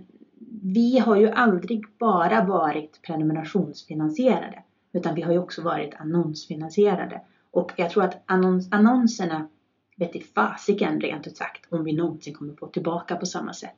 [0.63, 4.63] vi har ju aldrig bara varit prenumerationsfinansierade
[4.95, 7.21] utan vi har ju också varit annonsfinansierade.
[7.51, 9.49] Och jag tror att annons, annonserna
[9.97, 13.77] vet i fasiken rent ut sagt om vi någonsin kommer få tillbaka på samma sätt.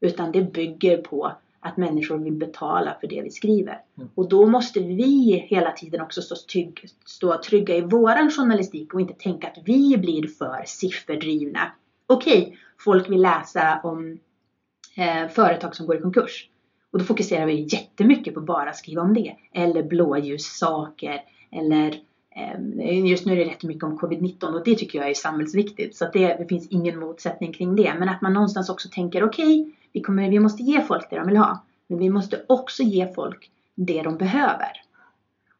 [0.00, 3.80] Utan det bygger på att människor vill betala för det vi skriver.
[3.98, 4.10] Mm.
[4.14, 9.00] Och då måste vi hela tiden också stå, trygg, stå trygga i våran journalistik och
[9.00, 11.72] inte tänka att vi blir för sifferdrivna.
[12.06, 14.18] Okej, folk vill läsa om
[14.96, 16.48] eh, företag som går i konkurs.
[16.94, 19.36] Och då fokuserar vi jättemycket på bara skriva om det.
[19.52, 21.22] Eller blåljussaker.
[21.50, 21.94] Eller
[22.36, 25.96] eh, just nu är det rätt mycket om covid-19 och det tycker jag är samhällsviktigt.
[25.96, 27.94] Så det, det finns ingen motsättning kring det.
[27.98, 31.16] Men att man någonstans också tänker okej, okay, vi, kommer, vi måste ge folk det
[31.16, 31.64] de vill ha.
[31.86, 34.70] Men vi måste också ge folk det de behöver.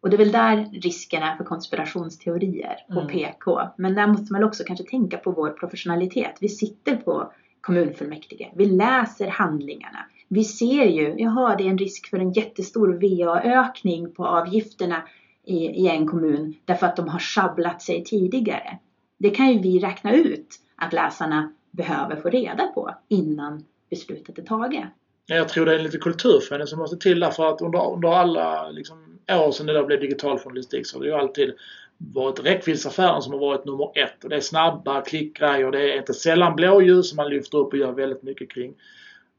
[0.01, 3.09] Och det är väl där risken är för konspirationsteorier och Mm.
[3.09, 3.61] PK.
[3.77, 6.37] Men där måste man också kanske tänka på vår professionalitet.
[6.41, 8.51] Vi sitter på kommunfullmäktige.
[8.55, 10.07] Vi läser handlingarna.
[10.29, 15.03] Vi ser ju, jaha det är en risk för en jättestor VA-ökning på avgifterna
[15.45, 18.79] i, i en kommun därför att de har sjabblat sig tidigare.
[19.19, 20.47] Det kan ju vi räkna ut
[20.77, 24.85] att läsarna behöver få reda på innan beslutet är taget.
[25.27, 29.19] Jag tror det är lite kulturförändring som måste till därför att under, under alla liksom,
[29.33, 31.55] år sedan det där blev digital journalistik så har det ju alltid
[31.99, 34.25] varit räckviddsaffären som har varit nummer ett.
[34.25, 35.71] Och det är snabba klickgrejer.
[35.71, 38.75] Det är inte sällan blåljus som man lyfter upp och gör väldigt mycket kring.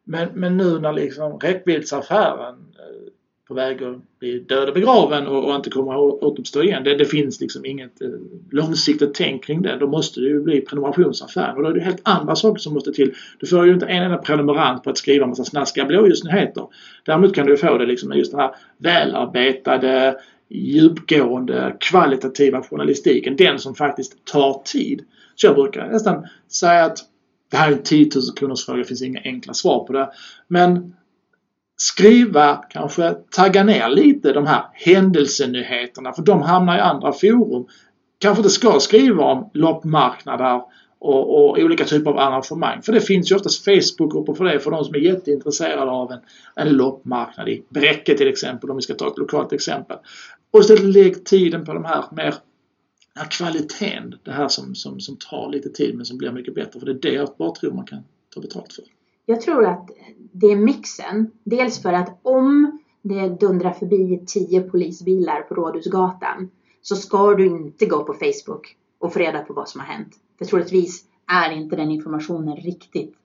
[0.05, 3.11] Men, men nu när liksom räckviddsaffären eh,
[3.47, 6.83] på väg att bli död och begraven och, och inte kommer att återuppstå igen.
[6.83, 8.09] Det, det finns liksom inget eh,
[8.51, 9.77] långsiktigt tänk kring det.
[9.79, 12.91] Då måste det ju bli prenumerationsaffär och då är det helt andra saker som måste
[12.91, 13.13] till.
[13.39, 16.67] Du får ju inte en enda prenumerant på att skriva en massa snaskiga blåljusnyheter.
[17.05, 20.15] Däremot kan du få det liksom med just den här välarbetade,
[20.49, 23.35] djupgående, kvalitativa journalistiken.
[23.35, 25.01] Den som faktiskt tar tid.
[25.35, 26.97] Så jag brukar nästan säga att
[27.55, 30.09] det här är en 10 000 kronors fråga, det finns inga enkla svar på det.
[30.47, 30.93] Men
[31.77, 37.65] skriva, kanske tagga ner lite de här händelsenyheterna för de hamnar i andra forum.
[38.19, 40.61] Kanske inte ska skriva om loppmarknader
[40.99, 42.81] och, och, olika typer av arrangemang.
[42.81, 46.19] För det finns ju oftast Facebookgrupper för det för de som är jätteintresserade av en,
[46.55, 49.97] en loppmarknad i Bräcke till exempel om vi ska ta ett lokalt exempel.
[50.51, 52.35] Och istället lägg tiden på de här mer
[53.15, 56.79] här kvaliteten, det här som, som, som tar lite tid men som blir mycket bättre.
[56.79, 58.03] För det är det jag bara tror man kan
[58.33, 58.83] ta betalt för.
[59.25, 59.89] Jag tror att
[60.31, 61.31] det är mixen.
[61.43, 66.49] Dels för att om det dundrar förbi tio polisbilar på Rådhusgatan
[66.81, 70.15] så ska du inte gå på Facebook och få reda på vad som har hänt.
[70.37, 73.15] För troligtvis är inte den informationen riktigt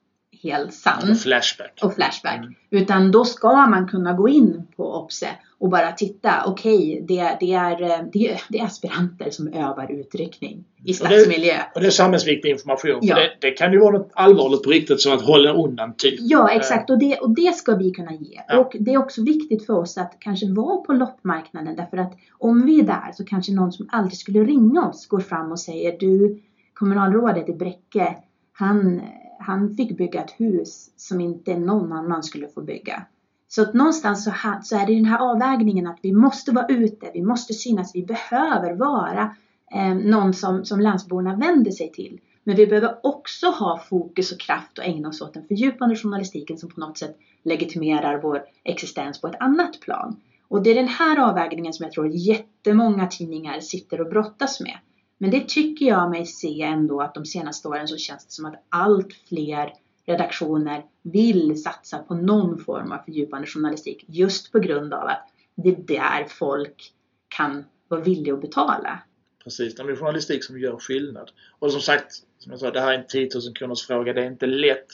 [0.43, 1.11] helt sann.
[1.11, 1.78] Och flashback.
[1.83, 2.39] Och flashback.
[2.39, 2.55] Mm.
[2.70, 5.28] Utan då ska man kunna gå in på OPSE
[5.59, 6.43] och bara titta.
[6.47, 7.78] Okej, okay, det, det, är,
[8.12, 11.53] det, det är aspiranter som övar utryckning i stadsmiljö.
[11.53, 12.99] Och det, och det är samhällsviktig information.
[13.03, 13.14] Ja.
[13.14, 16.14] Det, det, kan ju vara något allvarligt på riktigt som att hålla undan typ.
[16.18, 16.91] Ja, exakt.
[16.91, 18.41] Och det, och det ska vi kunna ge.
[18.49, 18.59] Ja.
[18.59, 21.76] Och det är också viktigt för oss att kanske vara på loppmarknaden.
[21.76, 25.20] Därför att om vi är där så kanske någon som aldrig skulle ringa oss går
[25.20, 26.43] fram och säger du
[26.74, 28.16] kommunalrådet i Bräcke,
[28.53, 29.01] han
[29.41, 33.07] han fick bygga ett hus som inte någon annan skulle få bygga.
[33.49, 34.32] Så att någonstans så,
[34.62, 38.03] så är det den här avvägningen att vi måste vara ute, vi måste synas, vi
[38.03, 39.34] behöver vara
[39.74, 42.20] eh, någon som, som landsborna vänder sig till.
[42.45, 46.59] Men vi behöver också ha fokus och kraft och ägna oss åt den fördjupande journalistiken
[46.59, 50.20] som på något sätt legitimerar vår existens på ett annat plan.
[50.49, 54.78] Och det är den här avvägningen som jag tror jättemånga tidningar sitter och brottas med.
[55.23, 58.47] Men det tycker jag mig se ändå att de senaste åren så känns det som
[58.47, 59.73] att allt fler
[60.07, 65.68] redaktioner vill satsa på någon form av fördjupande journalistik just på grund av att det
[65.68, 66.93] är där folk
[67.29, 68.99] kan vara villiga att betala.
[69.45, 71.31] Precis, det är journalistik som gör skillnad.
[71.59, 74.12] Och som sagt, som jag sa, det här är en 10 000 kronors fråga.
[74.12, 74.87] Det är inte lätt.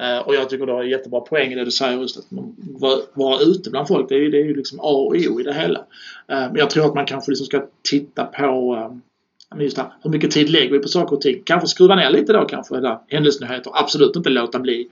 [0.00, 2.26] Eh, och jag tycker du har jättebra poäng i det du säger just att
[3.14, 4.08] vara ute bland folk.
[4.08, 5.78] Det är ju, det är ju liksom A och O i det hela.
[6.28, 9.07] Eh, men jag tror att man kanske liksom ska titta på eh,
[9.56, 11.42] just det, hur mycket tid lägger vi på saker och ting?
[11.44, 13.70] Kanske skruva ner lite då kanske, där händelsenyheter.
[13.74, 14.88] Absolut inte låta bli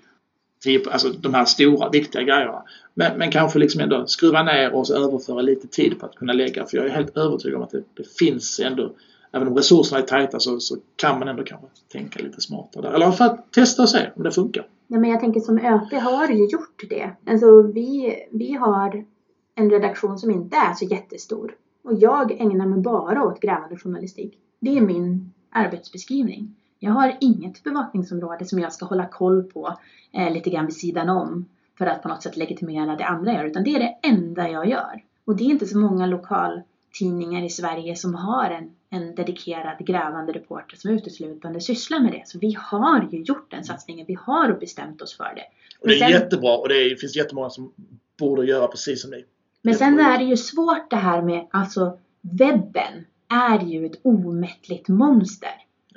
[0.90, 2.62] alltså de här stora viktiga grejerna.
[2.94, 6.66] Men, men kanske liksom ändå skruva ner och överföra lite tid på att kunna lägga.
[6.66, 8.92] För jag är helt övertygad om att det, det finns ändå,
[9.32, 12.92] även om resurserna är tajta så, så kan man ändå kanske tänka lite smartare där.
[12.92, 14.66] Eller för att testa och se om det funkar.
[14.86, 17.10] Ja, men jag tänker som ÖP har ju gjort det.
[17.26, 19.04] Alltså vi, vi har
[19.54, 21.54] en redaktion som inte är så jättestor.
[21.84, 24.38] Och jag ägnar mig bara åt grävande journalistik.
[24.66, 26.54] Det är min arbetsbeskrivning.
[26.78, 29.78] Jag har inget bevakningsområde som jag ska hålla koll på
[30.12, 31.48] eh, lite grann vid sidan om
[31.78, 34.50] för att på något sätt legitimera det andra jag gör, utan det är det enda
[34.50, 35.02] jag gör.
[35.24, 40.32] Och det är inte så många lokaltidningar i Sverige som har en, en dedikerad grävande
[40.32, 42.22] reporter som uteslutande sysslar med det.
[42.26, 45.44] Så vi har ju gjort den satsningen, vi har bestämt oss för det.
[45.80, 47.72] Och det är sen, jättebra och det finns jättemånga som
[48.18, 49.24] borde göra precis som ni.
[49.62, 54.88] Men sen är det ju svårt det här med alltså webben är ju ett omättligt
[54.88, 55.50] monster.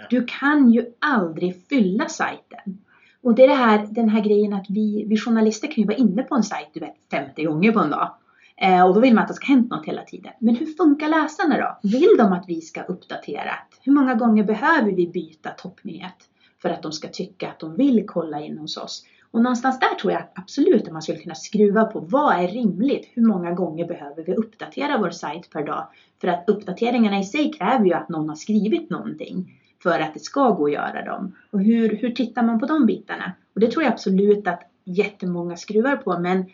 [0.10, 2.78] Du kan ju aldrig fylla sajten.
[3.22, 5.98] Och det är det här, den här grejen att vi, vi journalister kan ju vara
[5.98, 8.16] inne på en sajt du vet 50 gånger på en dag.
[8.62, 10.32] Eh, och då vill man att det ska hänt något hela tiden.
[10.40, 11.90] Men hur funkar läsarna då?
[11.90, 13.52] Vill de att vi ska uppdatera?
[13.82, 16.30] Hur många gånger behöver vi byta toppnyhet
[16.62, 19.04] för att de ska tycka att de vill kolla in hos oss?
[19.32, 23.10] Och någonstans där tror jag absolut att man skulle kunna skruva på vad är rimligt?
[23.14, 25.88] Hur många gånger behöver vi uppdatera vår sajt per dag?
[26.22, 30.20] För att uppdateringarna i sig kräver ju att någon har skrivit någonting för att det
[30.20, 31.36] ska gå att göra dem.
[31.52, 33.32] Och hur, hur tittar man på de bitarna?
[33.54, 36.46] Och det tror jag absolut att jättemånga skruvar på men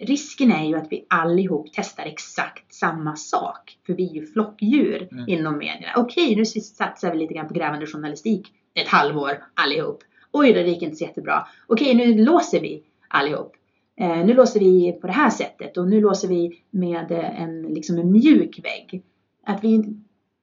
[0.00, 3.78] risken är ju att vi allihop testar exakt samma sak.
[3.86, 5.28] För vi är ju flockdjur mm.
[5.28, 5.92] inom medierna.
[5.96, 10.02] Okej, nu satsar vi lite grann på grävande journalistik ett halvår allihop.
[10.36, 11.46] Oj, då, det gick inte så jättebra.
[11.66, 13.52] Okej, nu låser vi allihop.
[13.96, 17.62] Eh, nu låser vi på det här sättet och nu låser vi med eh, en,
[17.62, 19.02] liksom en mjuk vägg.
[19.44, 19.84] Att vi,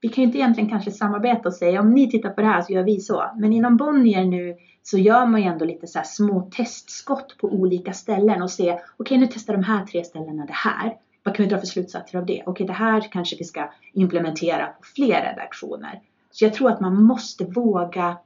[0.02, 2.62] vi kan ju inte egentligen kanske samarbeta och säga om ni tittar på det här
[2.62, 3.24] så gör vi så.
[3.38, 7.94] Men inom Bonnier nu så gör man ju ändå lite så små testskott på olika
[7.94, 10.98] ställen och se okej nu testar de här tre ställena det här.
[11.24, 12.44] Vad kan vi dra för slutsatser av det?
[12.46, 16.02] Okej, det här kanske vi ska implementera på fler redaktioner.
[16.32, 18.18] Så jag tror att man måste våga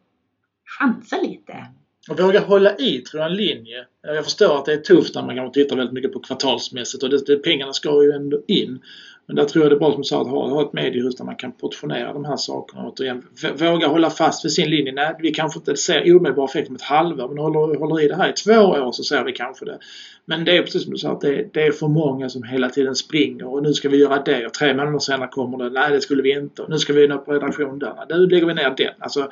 [0.66, 1.66] chansa lite.
[2.09, 3.86] och våga hålla i, tror jag, en linje.
[4.01, 7.09] Jag förstår att det är tufft när man kan titta väldigt mycket på kvartalsmässigt och
[7.09, 8.80] det, det, pengarna ska ju ändå in.
[9.28, 11.15] Men där tror jag det är bra som du sa att ha, ha ett mediehus
[11.15, 12.88] där man kan portionera de här sakerna.
[12.88, 13.23] Återigen,
[13.59, 14.91] våga hålla fast vid sin linje.
[14.91, 18.15] Nej, vi kanske inte ser omedelbar effekt om ett halvår men håller, håller i det
[18.15, 19.78] här i två år så ser vi kanske det.
[20.26, 22.69] Men det är precis som du sa att det, det, är för många som hela
[22.69, 25.69] tiden springer och nu ska vi göra det och tre månader senare kommer det.
[25.69, 26.61] Nej, det skulle vi inte.
[26.61, 27.93] Och nu ska vi upp på redaktion där.
[28.09, 28.93] Nu lägger vi ner den.
[28.99, 29.30] Alltså,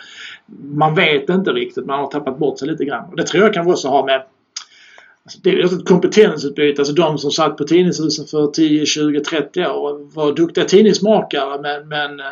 [0.64, 1.86] man vet inte riktigt.
[1.86, 3.10] Man har tappat bort sig lite grann.
[3.10, 4.24] Och det tror jag kanske också har med
[5.26, 6.82] Alltså det är ett kompetensutbyte.
[6.82, 11.88] Alltså de som satt på tidningshusen för 10, 20, 30 år var duktiga tidningsmakare men,
[11.88, 12.26] men eh,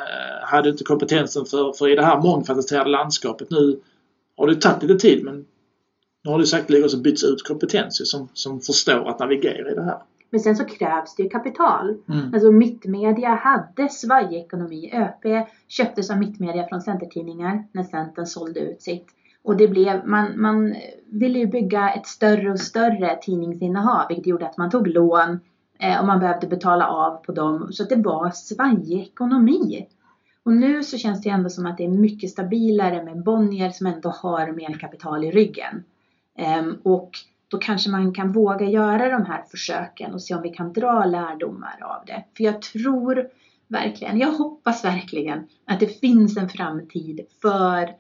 [0.44, 3.52] hade inte kompetensen för, för i det här mångfacetterade landskapet.
[3.52, 3.80] Nu
[4.38, 5.46] har det tagit lite tid men
[6.24, 9.84] nu har det säkerligen också bytts ut kompetens som, som förstår att navigera i det
[9.84, 9.98] här.
[10.30, 11.98] Men sen så krävs det ju kapital.
[12.10, 12.34] Mm.
[12.34, 14.92] Alltså Mittmedia hade svajig ekonomi.
[14.94, 19.08] ÖP köptes av Mittmedia från Centertidningar när Centern sålde ut sitt.
[19.44, 20.76] Och det blev, man, man
[21.06, 25.40] ville ju bygga ett större och större tidningsinnehav vilket gjorde att man tog lån
[25.80, 27.68] eh, och man behövde betala av på dem.
[27.72, 29.88] Så att det var svajig ekonomi.
[30.44, 33.88] Och nu så känns det ändå som att det är mycket stabilare med Bonnier som
[33.88, 35.84] ändå har mer kapital i ryggen.
[36.38, 37.12] Ehm, och
[37.48, 41.06] då kanske man kan våga göra de här försöken och se om vi kan dra
[41.06, 42.24] lärdomar av det.
[42.38, 43.28] För jag tror
[43.68, 47.96] verkligen, jag hoppas verkligen att det finns en framtid för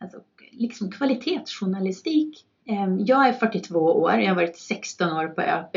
[0.00, 0.18] alltså,
[0.56, 2.44] liksom kvalitetsjournalistik.
[2.66, 5.76] Ehm, jag är 42 år, jag har varit 16 år på ÖP.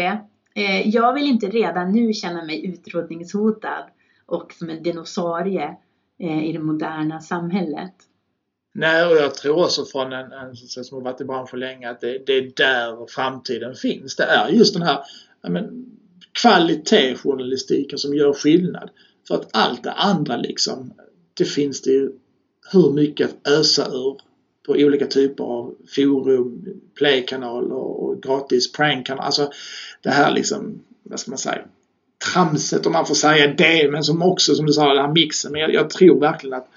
[0.56, 3.84] Ehm, jag vill inte redan nu känna mig utrotningshotad
[4.26, 5.76] och som en dinosaurie
[6.20, 7.94] eh, i det moderna samhället.
[8.74, 12.02] Nej, och jag tror också från en, en som har varit i branschen länge att
[12.02, 14.16] det, det, är där framtiden finns.
[14.16, 15.00] Det är just den här
[15.48, 15.86] men,
[16.42, 18.90] kvalitetsjournalistiken som gör skillnad.
[19.28, 20.94] För att allt det andra liksom,
[21.34, 22.12] det finns det ju
[22.72, 24.18] hur mycket att ösa ur
[24.66, 29.26] på olika typer av forum, playkanaler och gratis prankkanaler.
[29.26, 29.52] Alltså
[30.02, 31.62] det här liksom, vad ska man säga,
[32.34, 35.52] tramset om man får säga det men som också som du sa den här mixen.
[35.52, 36.68] Men jag, jag tror verkligen att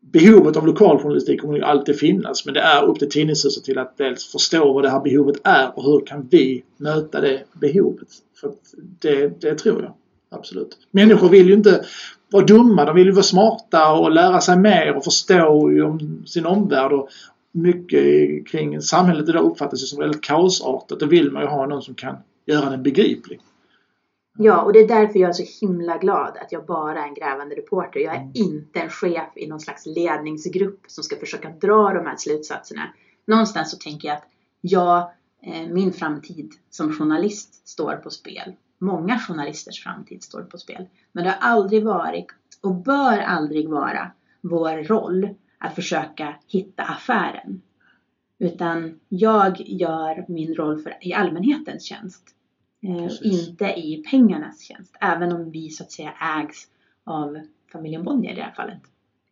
[0.00, 3.96] behovet av lokaljournalistik kommer ju alltid finnas men det är upp till Tidningshuset till att
[3.96, 8.08] dels förstå vad det här behovet är och hur kan vi möta det behovet.
[8.40, 8.52] För
[9.00, 9.94] det, det tror jag.
[10.30, 10.78] Absolut.
[10.90, 11.84] Människor vill ju inte
[12.34, 15.48] vara dumma, de vill ju vara smarta och lära sig mer och förstå
[15.86, 16.92] om sin omvärld.
[16.92, 17.08] Och
[17.52, 21.00] mycket kring samhället idag uppfattas ju som väldigt kaosartat.
[21.00, 22.16] Då vill man ju ha någon som kan
[22.46, 23.40] göra den begriplig.
[24.38, 27.14] Ja, och det är därför jag är så himla glad att jag bara är en
[27.14, 28.00] grävande reporter.
[28.00, 28.32] Jag är mm.
[28.34, 32.82] inte en chef i någon slags ledningsgrupp som ska försöka dra de här slutsatserna.
[33.26, 34.28] Någonstans så tänker jag att
[34.60, 34.98] jag,
[35.42, 38.52] eh, min framtid som journalist står på spel
[38.84, 40.86] många journalisters framtid står på spel.
[41.12, 42.26] Men det har aldrig varit
[42.60, 44.10] och bör aldrig vara
[44.40, 45.28] vår roll
[45.58, 47.62] att försöka hitta affären.
[48.38, 52.22] Utan jag gör min roll för, i allmänhetens tjänst.
[52.82, 54.96] Eh, inte i pengarnas tjänst.
[55.00, 56.68] Även om vi så att säga ägs
[57.04, 57.40] av
[57.72, 58.82] familjen Bonnier i det här fallet.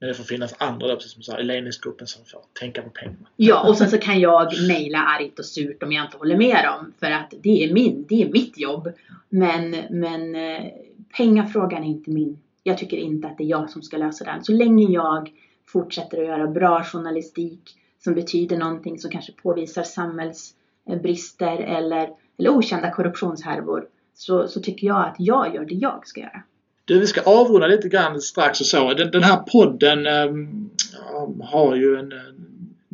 [0.02, 2.82] Men det får finnas andra då, precis som du sa, i ledningsgruppen som får tänka
[2.82, 3.26] på pengarna.
[3.36, 6.64] Ja, och sen så kan jag mejla argt och surt om jag inte håller med
[6.64, 6.92] dem.
[7.00, 8.92] För att det är, min, det är mitt jobb.
[9.28, 10.72] Men, men eh,
[11.16, 12.38] pengafrågan är inte min.
[12.62, 14.44] Jag tycker inte att det är jag som ska lösa den.
[14.44, 15.32] Så länge jag
[15.66, 22.90] fortsätter att göra bra journalistik som betyder någonting som kanske påvisar samhällsbrister eller, eller okända
[22.90, 26.42] korruptionshärvor så, så tycker jag att jag gör det jag ska göra.
[26.84, 28.94] Du, vi ska avrunda lite grann strax och så.
[28.94, 30.70] Den, den här podden um,
[31.42, 32.12] har ju en,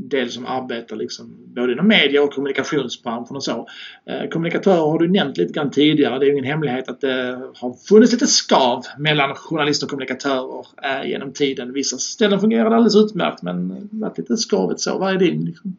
[0.08, 3.68] del som arbetar liksom både inom media och kommunikationsbranschen och så.
[4.06, 6.18] Eh, kommunikatörer har du nämnt lite grann tidigare.
[6.18, 10.66] Det är ju ingen hemlighet att det har funnits lite skav mellan journalister och kommunikatörer
[10.82, 11.72] eh, genom tiden.
[11.72, 14.98] Vissa ställen fungerade alldeles utmärkt men varit lite skavet så.
[14.98, 15.76] Vad är din liksom,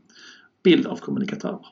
[0.64, 1.66] bild av kommunikatörer?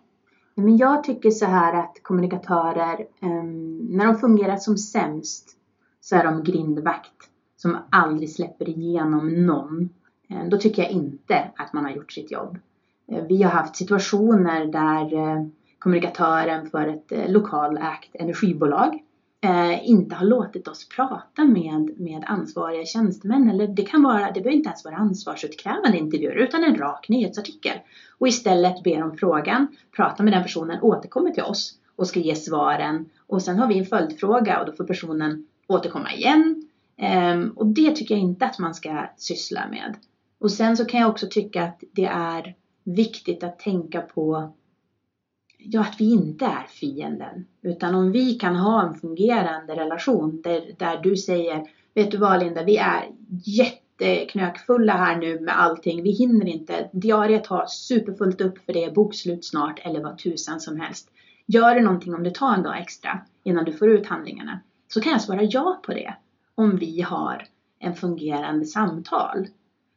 [0.55, 5.56] Men jag tycker så här att kommunikatörer, um, när de fungerar som sämst
[6.09, 9.89] så är de grindvakt som aldrig släpper igenom någon.
[10.29, 12.57] Eh, då tycker jag inte att man har gjort sitt jobb.
[13.11, 15.47] Eh, vi har haft situationer där eh,
[15.79, 19.03] kommunikatören för ett lokalägt energibolag
[19.83, 23.49] inte har låtit oss prata med, med ansvariga tjänstemän.
[23.49, 27.77] Eller det kan vara, det behöver inte ens vara ansvarsutkrävande intervjuer utan en rak nyhetsartikel.
[28.17, 32.35] Och istället ber om frågan, pratar med den personen, återkommer till oss och ska ge
[32.35, 33.09] svaren.
[33.27, 36.67] Och sen har vi en följdfråga och då får personen återkomma igen.
[36.97, 39.95] Ehm, och det tycker jag inte att man ska syssla med.
[40.39, 44.53] Och sen så kan jag också tycka att det är viktigt att tänka på
[45.57, 47.45] ja, att vi inte är fienden.
[47.61, 52.39] Utan om vi kan ha en fungerande relation där, där du säger Vet du vad
[52.39, 53.05] Linda, vi är
[53.45, 56.03] jätteknökfulla här nu med allting.
[56.03, 56.89] Vi hinner inte.
[56.93, 61.09] Diariet har superfullt upp för det är bokslut snart eller vad tusan som helst.
[61.45, 65.01] Gör det någonting om det tar en dag extra innan du får ut handlingarna så
[65.01, 66.13] kan jag svara ja på det
[66.55, 67.47] om vi har
[67.79, 69.47] en fungerande samtal.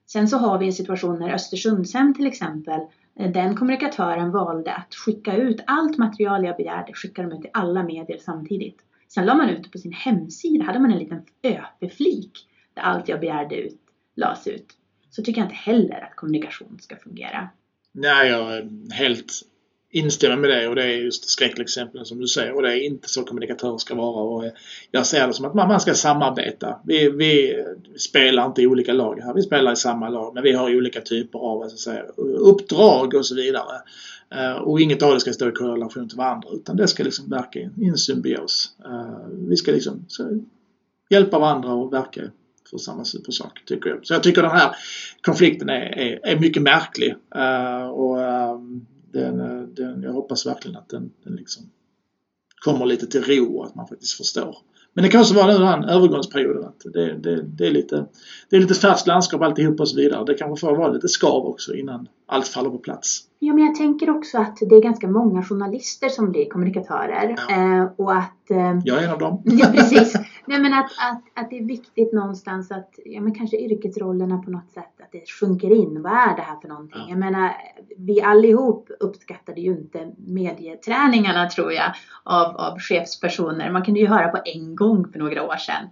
[0.07, 2.81] Sen så har vi en situation när Östersundshem till exempel,
[3.19, 7.51] eh, den kommunikatören valde att skicka ut allt material jag begärde, skicka dem ut till
[7.53, 8.79] alla medier samtidigt.
[9.09, 13.09] Sen la man ut det på sin hemsida, hade man en liten öpeflik där allt
[13.09, 13.81] jag begärde ut
[14.15, 14.67] lades ut.
[15.11, 17.49] Så tycker jag inte heller att kommunikation ska fungera.
[17.93, 19.33] Nej, jag är helt
[19.91, 23.09] instämmer med det och det är just skräckexemplen som du säger och det är inte
[23.09, 24.23] så kommunikatörer ska vara.
[24.23, 24.53] Och
[24.91, 26.81] jag ser det som att man ska samarbeta.
[26.85, 27.65] Vi, vi
[27.97, 29.35] spelar inte i olika lag här.
[29.35, 32.03] Vi spelar i samma lag men vi har olika typer av alltså, säga,
[32.39, 33.83] uppdrag och så vidare.
[34.35, 37.31] Eh, och inget av det ska stå i korrelation till varandra utan det ska liksom
[37.31, 38.75] verka i en symbios.
[38.85, 40.41] Eh, vi ska liksom så,
[41.11, 42.23] hjälpa varandra och verka
[42.71, 44.07] för samma för sak, tycker jag.
[44.07, 44.77] Så jag tycker den här
[45.23, 47.15] konflikten är, är, är mycket märklig.
[47.37, 51.63] Uh, och ehm, den, eh, den, jag hoppas verkligen att den, den liksom
[52.65, 54.57] kommer lite till ro och att man faktiskt förstår.
[54.93, 56.65] Men det kan också vara nu den här övergångsperioden.
[56.65, 58.07] Att det, det, det, är lite,
[58.51, 60.25] det är lite färskt landskap alltihop och så vidare.
[60.25, 63.21] Det kanske får vara lite skav också innan allt faller på plats.
[63.39, 67.37] Ja, men jag tänker också att det är ganska många journalister som blir kommunikatörer.
[67.49, 67.55] Ja.
[67.55, 68.51] Eh, och att...
[68.51, 69.43] Eh, jag är en av dem.
[69.45, 70.15] ja, precis.
[70.47, 74.51] Nej, men att, att, att det är viktigt någonstans att, ja men kanske yrkesrollerna på
[74.51, 76.03] något sätt, att det sjunker in.
[76.03, 77.01] Vad är det här för någonting?
[77.01, 77.09] Ja.
[77.09, 77.53] Jag menar,
[77.97, 81.93] vi allihop uppskattade ju inte medieträningarna tror jag
[82.25, 83.71] av, av chefspersoner.
[83.71, 85.89] Man kunde ju höra på en gång för några år sedan.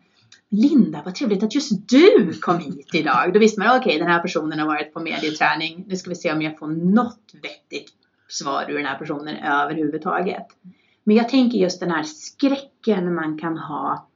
[0.51, 3.33] Linda, vad trevligt att just du kom hit idag.
[3.33, 5.85] Då visste man, okej, okay, den här personen har varit på medieträning.
[5.89, 7.93] Nu ska vi se om jag får något vettigt
[8.29, 10.47] svar ur den här personen överhuvudtaget.
[11.05, 14.09] Men jag tänker just den här skräcken man kan ha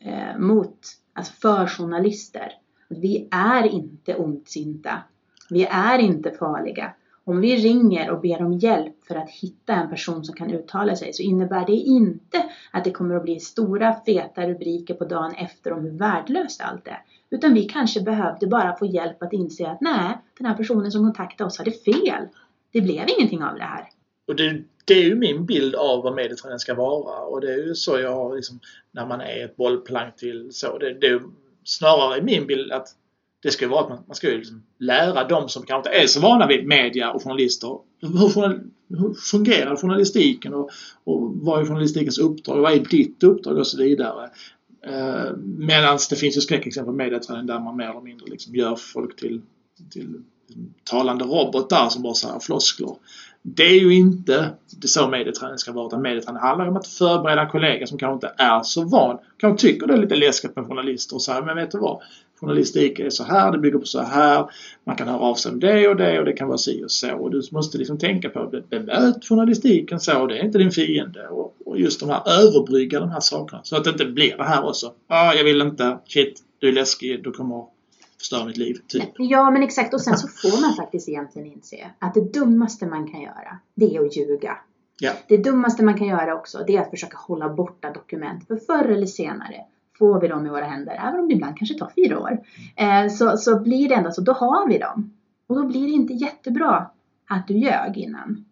[0.00, 0.78] eh, mot,
[1.12, 2.52] alltså för journalister.
[2.88, 5.02] Vi är inte ondsinta.
[5.50, 6.94] Vi är inte farliga.
[7.28, 10.96] Om vi ringer och ber om hjälp för att hitta en person som kan uttala
[10.96, 15.34] sig så innebär det inte att det kommer att bli stora feta rubriker på dagen
[15.34, 17.02] efter om hur värdelöst allt är.
[17.30, 21.04] Utan vi kanske behövde bara få hjälp att inse att nej, den här personen som
[21.04, 22.28] kontaktade oss hade fel.
[22.72, 23.88] Det blev ingenting av det här.
[24.28, 27.66] Och det, det är ju min bild av vad medieträning ska vara och det är
[27.66, 28.60] ju så jag har liksom,
[28.92, 30.78] när man är ett bollplank till så.
[30.78, 31.22] Det, det är
[31.64, 32.88] snarare min bild att
[33.42, 36.06] det ska vara att man, man ska ju liksom lära de som kanske inte är
[36.06, 37.78] så vana vid media och journalister.
[38.00, 40.70] Hur, hur fungerar journalistiken och,
[41.04, 42.60] och vad är journalistikens uppdrag?
[42.60, 44.30] Vad är ditt uppdrag och så vidare.
[44.86, 48.76] Eh, Medan det finns ju skräckexempel på medieträning där man mer eller mindre liksom gör
[48.76, 49.40] folk till,
[49.90, 50.22] till
[50.84, 52.96] talande robotar som bara säger floskler.
[53.42, 55.86] Det är ju inte det så medieträning ska vara.
[55.86, 59.18] Utan medieträning handlar om att förbereda en kollega som kanske inte är så van.
[59.36, 62.02] Kanske tycker det är lite läskigt med journalister och säger men vet du vad?
[62.40, 64.50] Journalistik är så här, det bygger på så här.
[64.84, 66.90] Man kan höra av sig om det och det och det kan vara si och
[66.90, 67.16] så.
[67.16, 70.26] Och du måste liksom tänka på att bemöt journalistiken så.
[70.26, 71.28] Det är inte din fiende.
[71.28, 73.60] Och, och just de här överbrygga de här sakerna.
[73.64, 74.92] Så att det inte blir det här också.
[75.06, 75.98] Ah, jag vill inte.
[76.06, 77.24] Shit, du är läskig.
[77.24, 77.64] Du kommer
[78.18, 78.76] förstöra mitt liv.
[78.86, 79.04] Typ.
[79.18, 83.10] Ja men exakt och sen så får man faktiskt egentligen inse att det dummaste man
[83.10, 84.58] kan göra det är att ljuga.
[85.00, 85.12] Ja.
[85.28, 88.46] Det dummaste man kan göra också det är att försöka hålla borta dokument.
[88.46, 89.64] För förr eller senare
[89.98, 90.92] får vi dem i våra händer.
[91.08, 92.40] Även om det ibland kanske tar fyra år.
[92.76, 94.20] Eh, så, så blir det ändå så.
[94.20, 95.12] Då har vi dem.
[95.46, 96.90] Och då blir det inte jättebra
[97.28, 98.44] att du ljög innan.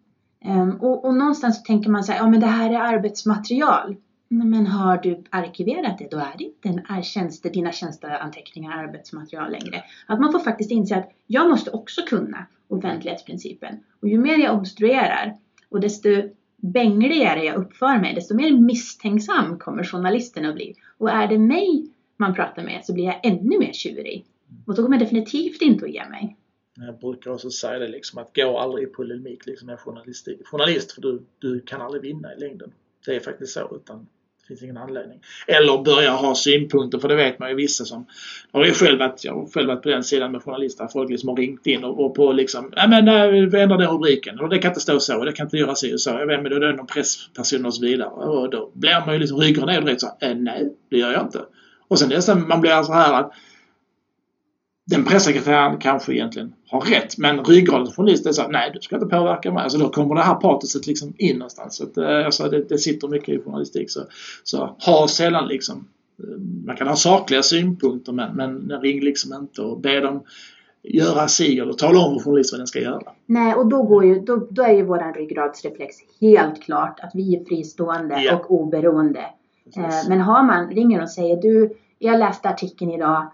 [0.44, 3.96] Ehm, och, och någonstans så tänker man så här, ja men det här är arbetsmaterial.
[4.28, 9.82] Men har du arkiverat det, då är det inte en tjänste, dina tjänsteanteckningar arbetsmaterial längre.
[10.06, 13.76] Att man får faktiskt inse att jag måste också kunna offentlighetsprincipen.
[14.02, 15.36] Och ju mer jag obstruerar
[15.68, 16.08] och desto
[16.56, 20.74] bängligare jag uppför mig, desto mer misstänksam kommer journalisten att bli.
[20.98, 24.26] Och är det mig man pratar med så blir jag ännu mer tjurig.
[24.66, 26.36] Och då kommer jag definitivt inte att ge mig.
[26.76, 30.46] Jag brukar också säga det liksom att gå aldrig i polemik liksom med journalistik.
[30.46, 32.72] journalist för du, du kan aldrig vinna i längden.
[33.06, 33.76] Det är faktiskt så.
[33.76, 34.06] Utan
[34.48, 35.20] finns ingen anledning.
[35.46, 38.06] Eller börja ha synpunkter, för det vet man ju vissa som...
[38.52, 40.88] Har jag, själv varit, jag har själv varit på den sidan med journalister.
[40.92, 42.72] Folk liksom har ringt in och, och på liksom...
[42.76, 43.04] Nej men
[43.50, 44.40] vi ändrar den rubriken.
[44.40, 45.18] Och det kan inte stå så.
[45.18, 46.10] Och det kan inte göra så och så.
[46.10, 48.08] Jag vet men då är det någon pressperson och så vidare.
[48.08, 51.22] Och då blir man ju liksom ryggen ner och så äh, nej, det gör jag
[51.22, 51.40] inte.
[51.88, 53.32] Och sen nästan man blir så här att
[54.90, 59.06] den pressekreteraren kanske egentligen har rätt men ryggraden journalist är så nej du ska inte
[59.06, 59.62] påverka mig.
[59.62, 61.76] Alltså då kommer det här patoset liksom in någonstans.
[61.76, 63.90] Så att, eh, alltså, det, det sitter mycket i journalistik.
[63.90, 64.00] Så,
[64.44, 69.62] så ha sällan liksom eh, man kan ha sakliga synpunkter men, men ring liksom inte
[69.62, 70.22] och be dem
[70.82, 73.12] göra si eller tala om för journalisten vad den ska göra.
[73.26, 77.36] Nej, och då, går ju, då, då är ju våran ryggradsreflex helt klart att vi
[77.36, 78.36] är fristående ja.
[78.36, 79.24] och oberoende.
[79.76, 83.30] Eh, men har man, ringer och säger du, jag läste artikeln idag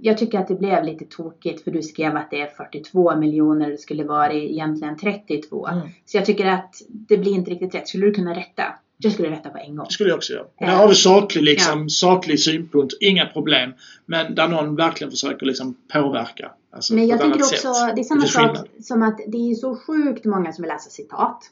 [0.00, 3.70] jag tycker att det blev lite tokigt för du skrev att det är 42 miljoner
[3.70, 5.66] det skulle vara egentligen 32.
[5.66, 5.88] Mm.
[6.04, 7.88] Så jag tycker att det blir inte riktigt rätt.
[7.88, 8.62] Skulle du kunna rätta?
[8.96, 9.86] Jag skulle rätta på en gång.
[9.88, 10.42] Det skulle jag också göra.
[10.42, 11.88] Och där har vi saklig, liksom, ja.
[11.88, 13.74] saklig synpunkt, inga problem.
[14.06, 16.50] Men där någon verkligen försöker liksom påverka.
[16.70, 17.94] Alltså, Men jag tänker också, sätt.
[17.94, 21.50] det är samma sak som att det är så sjukt många som vill läsa citat.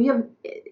[0.00, 0.22] Och jag,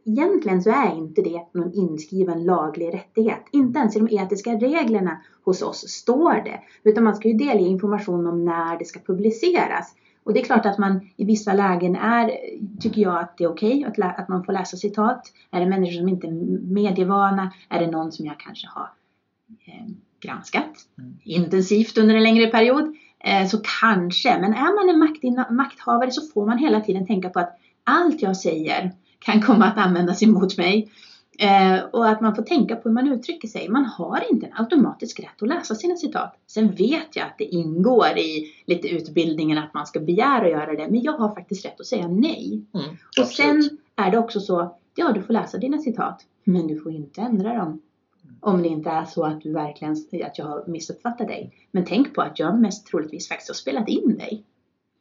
[0.04, 3.44] egentligen så är inte det någon inskriven laglig rättighet.
[3.52, 6.60] Inte ens i de etiska reglerna hos oss står det.
[6.82, 9.94] Utan man ska ju delge information om när det ska publiceras.
[10.24, 12.30] Och det är klart att man i vissa lägen är,
[12.80, 15.32] tycker jag att det är okej okay att, att man får läsa citat.
[15.50, 16.32] Är det människor som inte är
[16.72, 17.52] medievana?
[17.68, 18.90] Är det någon som jag kanske har
[19.66, 19.88] eh,
[20.20, 21.18] granskat mm.
[21.24, 22.96] intensivt under en längre period?
[23.24, 27.28] Eh, så kanske, men är man en makt, makthavare så får man hela tiden tänka
[27.28, 30.90] på att allt jag säger kan komma att användas emot mig.
[31.38, 33.68] Eh, och att man får tänka på hur man uttrycker sig.
[33.68, 36.36] Man har inte en automatisk rätt att läsa sina citat.
[36.46, 40.72] Sen vet jag att det ingår i lite utbildningen att man ska begära att göra
[40.72, 40.88] det.
[40.90, 42.62] Men jag har faktiskt rätt att säga nej.
[42.74, 46.24] Mm, och sen är det också så, ja du får läsa dina citat.
[46.44, 47.82] Men du får inte ändra dem.
[48.40, 49.92] Om det inte är så att du verkligen,
[50.24, 51.52] att jag har missuppfattat dig.
[51.70, 54.44] Men tänk på att jag mest troligtvis faktiskt har spelat in dig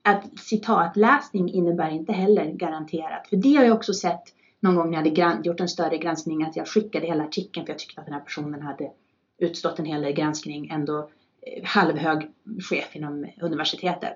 [0.08, 3.28] att citatläsning innebär inte heller garanterat.
[3.28, 4.24] För det har jag också sett
[4.60, 7.74] någon gång när jag hade gjort en större granskning att jag skickade hela artikeln för
[7.74, 8.92] jag tyckte att den här personen hade
[9.38, 11.10] utstått en hel del granskning, ändå
[11.42, 12.32] eh, halvhög
[12.70, 14.14] chef inom universitetet.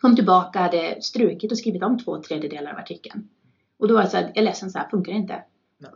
[0.00, 3.28] Kom tillbaka, hade strukit och skrivit om två tredjedelar av artikeln.
[3.78, 5.42] Och då var jag så här, jag är ledsen, så här funkar det inte.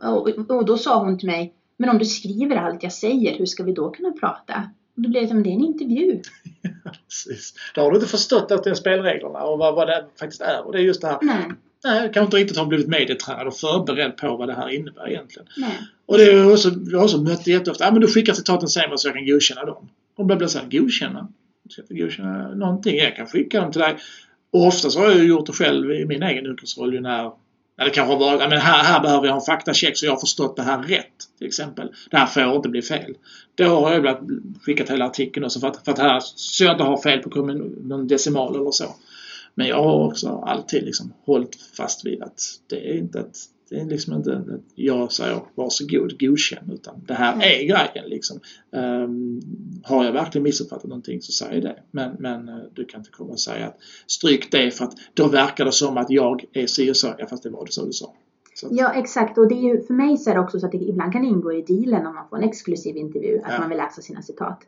[0.01, 3.45] Och, och, då sa hon till mig, men om du skriver allt jag säger, hur
[3.45, 4.69] ska vi då kunna prata?
[4.95, 6.21] Och då blev det som, det är en intervju.
[7.07, 7.53] Precis.
[7.75, 10.65] Då har du inte förstått att det är spelreglerna och vad, vad det faktiskt är.
[10.65, 11.19] Och det är just det här.
[11.21, 11.51] Nej.
[11.83, 15.47] Nej, kanske inte riktigt har blivit medietränad och förberedd på vad det här innebär egentligen.
[15.57, 15.79] Nej.
[16.05, 18.97] Och det är också, jag har också mött jätteofta, ja men du skickar citaten sen
[18.97, 19.89] så jag kan godkänna dem.
[20.15, 21.27] Och då blir det såhär, godkänna?
[21.69, 22.95] Ska jag godkänna någonting?
[22.95, 23.97] Jag kan skicka dem till dig.
[24.51, 27.31] Och oftast har jag gjort det själv i min egen yrkesroll när
[27.77, 30.63] eller kanske bara, men här, här behöver jag en faktacheck så jag har förstått det
[30.63, 31.13] här rätt.
[31.37, 31.91] Till exempel.
[32.11, 33.15] Det här får inte bli fel.
[33.55, 36.73] Då har jag ibland skickat hela artikeln också för att, för att här, så jag
[36.73, 37.41] inte har fel på
[37.83, 38.95] någon decimal eller så.
[39.55, 43.37] Men jag har också alltid liksom hållit fast vid att det är inte ett
[43.69, 48.39] det är liksom inte att jag säger varsågod, godkänn, utan det här är grejen liksom.
[48.71, 49.41] Um,
[49.83, 51.79] har jag verkligen missuppfattat någonting så säg det.
[51.91, 55.27] Men, men uh, du kan inte komma och säga att stryk det för att då
[55.27, 57.15] verkar det som att jag är si och så.
[57.17, 58.13] Ja, fast det var det så du sa.
[58.53, 58.67] Så.
[58.71, 60.77] Ja exakt och det är ju, för mig så är det också så att det
[60.77, 63.59] ibland kan ingå i dealen om man får en exklusiv intervju att ja.
[63.59, 64.59] man vill läsa sina citat.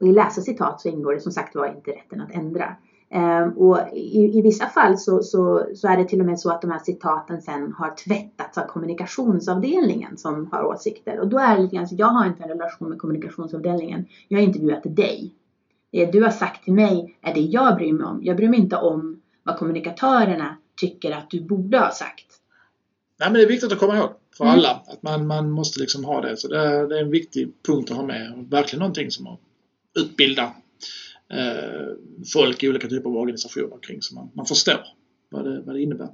[0.00, 2.76] Och i läsa citat så ingår det som sagt var inte rätten att ändra.
[3.14, 6.50] Um, och i, i, vissa fall så, så, så, är det till och med så
[6.50, 11.20] att de här citaten sen har tvättats av kommunikationsavdelningen som har åsikter.
[11.20, 14.06] Och då är det lite grann så jag har inte en relation med kommunikationsavdelningen.
[14.28, 15.34] Jag har intervjuat dig.
[15.92, 18.20] Det du har sagt till mig är det jag bryr mig om.
[18.22, 22.26] Jag bryr mig inte om vad kommunikatörerna tycker att du borde ha sagt.
[23.20, 24.54] Nej, men det är viktigt att komma ihåg för mm.
[24.54, 26.36] alla att man, man måste liksom ha det.
[26.36, 29.40] Så det är, det är en viktig punkt att ha med verkligen någonting som att
[29.98, 30.52] utbilda
[32.32, 34.80] folk i olika typer av organisationer kring så man, man förstår
[35.30, 36.08] vad det, vad det innebär.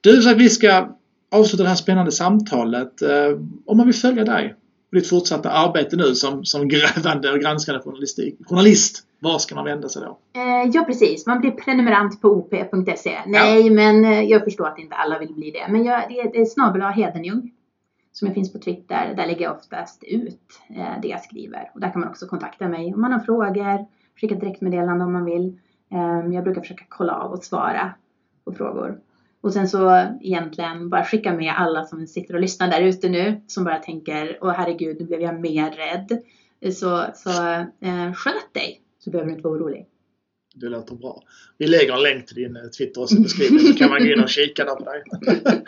[0.00, 0.96] Du, så att vi ska
[1.30, 3.02] avsluta det här spännande samtalet.
[3.02, 4.54] Eh, om man vill följa dig
[4.90, 9.64] och ditt fortsatta arbete nu som, som grävande och granskande journalistik, journalist, var ska man
[9.64, 10.18] vända sig då?
[10.40, 13.18] Eh, ja precis, man blir prenumerant på op.se.
[13.26, 13.72] Nej, ja.
[13.72, 15.72] men eh, jag förstår att inte alla vill bli det.
[15.72, 17.52] Men jag, det är snabel Hedenjung
[18.12, 19.14] som jag finns på Twitter.
[19.16, 21.70] Där lägger jag oftast ut eh, det jag skriver.
[21.74, 23.86] Och där kan man också kontakta mig om man har frågor
[24.20, 25.58] skicka direktmeddelande om man vill.
[25.92, 27.94] Ehm, jag brukar försöka kolla av och svara
[28.44, 29.00] på frågor.
[29.40, 33.40] Och sen så egentligen bara skicka med alla som sitter och lyssnar där ute nu
[33.46, 36.22] som bara tänker åh herregud nu blev jag mer rädd.
[36.74, 37.30] Så, så
[37.80, 39.86] eh, sköt dig så behöver du inte vara orolig.
[40.54, 41.22] Det låter bra.
[41.58, 44.12] Vi lägger en länk till din eh, Twitter också i beskrivningen så kan man gå
[44.12, 45.02] in och kika där på dig.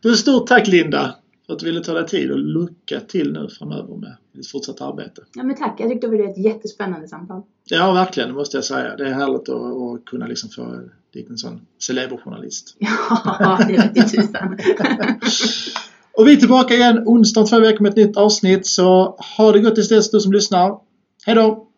[0.00, 1.14] Du, stort tack Linda!
[1.46, 4.86] För att du ville ta dig tid och lycka till nu framöver med ditt fortsatta
[4.86, 5.22] arbete.
[5.34, 7.42] Ja men tack, jag tyckte det var ett jättespännande samtal.
[7.64, 8.96] Ja verkligen, det måste jag säga.
[8.96, 10.80] Det är härligt att, att kunna liksom få
[11.12, 12.76] dit en sån celeberjournalist.
[13.40, 14.58] Ja, det rätt tusan.
[16.18, 19.52] och vi är tillbaka igen onsdag om två veckor med ett nytt avsnitt så ha
[19.52, 20.78] det gott tills dess du som lyssnar.
[21.26, 21.71] Hejdå!